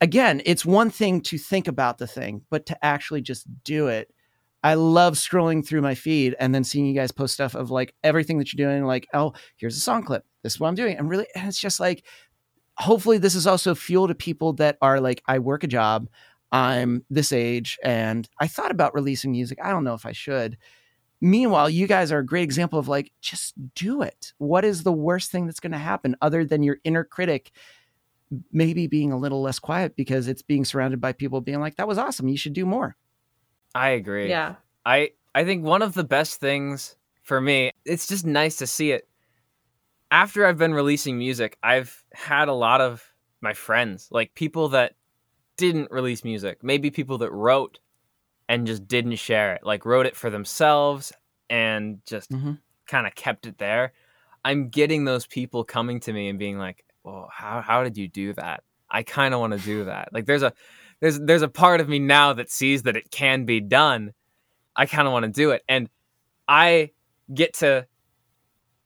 [0.00, 4.12] again, it's one thing to think about the thing, but to actually just do it.
[4.62, 7.94] I love scrolling through my feed and then seeing you guys post stuff of like
[8.02, 10.24] everything that you're doing, like, oh, here's a song clip.
[10.42, 10.96] This is what I'm doing.
[10.96, 12.04] And really, and it's just like,
[12.78, 16.08] hopefully, this is also fuel to people that are like, I work a job.
[16.50, 19.58] I'm this age and I thought about releasing music.
[19.62, 20.56] I don't know if I should.
[21.20, 24.32] Meanwhile, you guys are a great example of like, just do it.
[24.38, 27.50] What is the worst thing that's going to happen other than your inner critic
[28.52, 31.88] maybe being a little less quiet because it's being surrounded by people being like, that
[31.88, 32.28] was awesome.
[32.28, 32.96] You should do more.
[33.74, 34.28] I agree.
[34.28, 34.56] Yeah.
[34.84, 38.92] I I think one of the best things for me, it's just nice to see
[38.92, 39.06] it.
[40.10, 44.94] After I've been releasing music, I've had a lot of my friends, like people that
[45.56, 47.78] didn't release music, maybe people that wrote
[48.48, 51.12] and just didn't share it, like wrote it for themselves
[51.50, 52.52] and just Mm-hmm.
[52.86, 53.92] kind of kept it there.
[54.44, 58.08] I'm getting those people coming to me and being like, "Well, how how did you
[58.08, 58.62] do that?
[58.90, 60.52] I kind of want to do that." Like there's a
[61.00, 64.12] there's there's a part of me now that sees that it can be done.
[64.76, 65.88] I kind of want to do it and
[66.48, 66.92] I
[67.34, 67.86] get to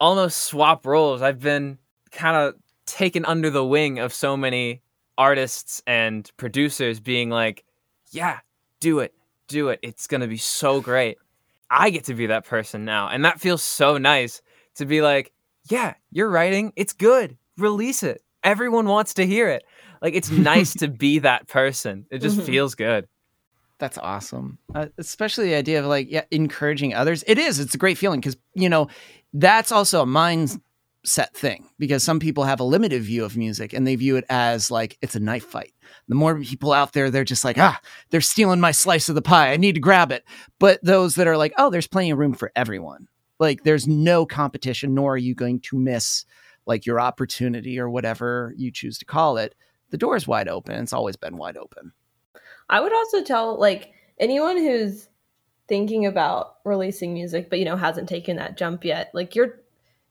[0.02, 1.22] almost swap roles.
[1.22, 1.78] I've been
[2.10, 2.54] kind of
[2.86, 4.82] taken under the wing of so many
[5.16, 7.64] artists and producers being like,
[8.10, 8.40] "Yeah,
[8.80, 9.14] do it.
[9.46, 9.78] Do it.
[9.82, 11.18] It's going to be so great."
[11.70, 14.42] I get to be that person now, and that feels so nice
[14.74, 15.32] to be like,
[15.70, 16.72] "Yeah, you're writing.
[16.76, 17.38] It's good.
[17.56, 18.22] Release it.
[18.42, 19.62] Everyone wants to hear it."
[20.02, 22.06] Like it's nice to be that person.
[22.10, 22.46] It just Mhm.
[22.46, 23.06] feels good.
[23.82, 24.58] That's awesome.
[24.72, 27.24] Uh, especially the idea of like yeah, encouraging others.
[27.26, 27.58] It is.
[27.58, 28.86] It's a great feeling because you know
[29.32, 33.84] that's also a mindset thing because some people have a limited view of music and
[33.84, 35.72] they view it as like it's a knife fight.
[36.06, 37.80] The more people out there, they're just like ah,
[38.10, 39.52] they're stealing my slice of the pie.
[39.52, 40.22] I need to grab it.
[40.60, 43.08] But those that are like, oh, there's plenty of room for everyone.
[43.40, 46.24] Like there's no competition, nor are you going to miss
[46.66, 49.56] like your opportunity or whatever you choose to call it.
[49.90, 50.80] The door is wide open.
[50.80, 51.92] It's always been wide open.
[52.72, 55.08] I would also tell like anyone who's
[55.68, 59.60] thinking about releasing music but you know hasn't taken that jump yet, like you're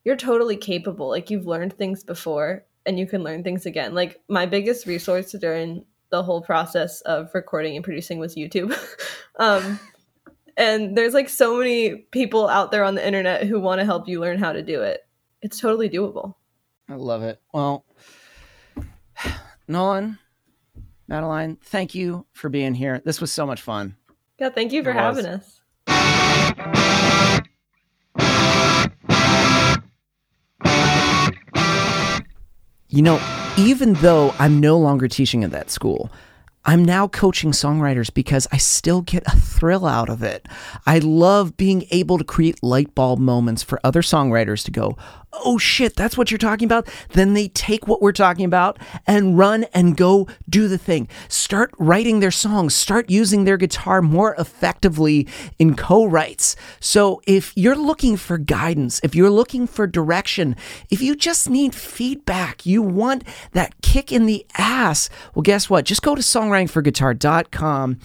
[0.03, 1.09] you're totally capable.
[1.09, 3.93] Like you've learned things before and you can learn things again.
[3.93, 8.77] Like my biggest resource during the whole process of recording and producing was YouTube.
[9.39, 9.79] um
[10.55, 14.07] and there's like so many people out there on the internet who want to help
[14.07, 15.01] you learn how to do it.
[15.41, 16.35] It's totally doable.
[16.87, 17.41] I love it.
[17.53, 17.85] Well,
[19.67, 20.19] Nolan,
[21.11, 23.01] Madeline, thank you for being here.
[23.03, 23.97] This was so much fun.
[24.39, 25.17] Yeah, thank you for It was.
[25.17, 26.61] having us.
[32.87, 33.21] You know,
[33.57, 36.09] even though I'm no longer teaching at that school,
[36.63, 40.47] I'm now coaching songwriters because I still get a thrill out of it.
[40.85, 44.95] I love being able to create light bulb moments for other songwriters to go,
[45.33, 46.87] oh shit, that's what you're talking about.
[47.13, 48.77] Then they take what we're talking about
[49.07, 51.07] and run and go do the thing.
[51.27, 55.27] Start writing their songs, start using their guitar more effectively
[55.59, 56.55] in co writes.
[56.79, 60.55] So if you're looking for guidance, if you're looking for direction,
[60.89, 63.23] if you just need feedback, you want
[63.53, 65.85] that kick in the ass, well, guess what?
[65.85, 67.99] Just go to songwritingforguitar.com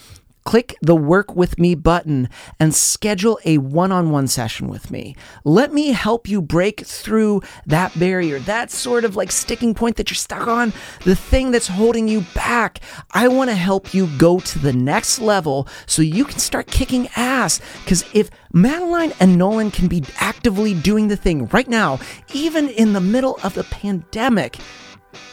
[0.47, 2.29] click the work with me button
[2.61, 5.17] and schedule a one-on-one session with me.
[5.45, 10.09] Let me help you break through that barrier that sort of like sticking point that
[10.09, 10.73] you're stuck on
[11.05, 12.81] the thing that's holding you back.
[13.11, 17.09] I want to help you go to the next level so you can start kicking
[17.17, 17.61] ass.
[17.83, 21.99] Because if madeline and nolan can be actively doing the thing right now
[22.33, 24.57] even in the middle of the pandemic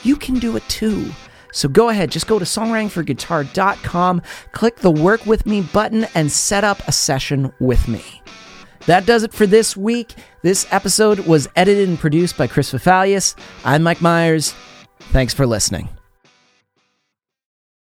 [0.01, 1.11] you can do it too.
[1.53, 6.65] So go ahead, just go to songwritingforguitar.com, click the work with me button, and set
[6.65, 8.21] up a session with me.
[8.85, 10.13] That does it for this week.
[10.41, 13.35] This episode was edited and produced by Chris Fafalius.
[13.63, 14.53] I'm Mike Myers.
[15.11, 15.87] Thanks for listening.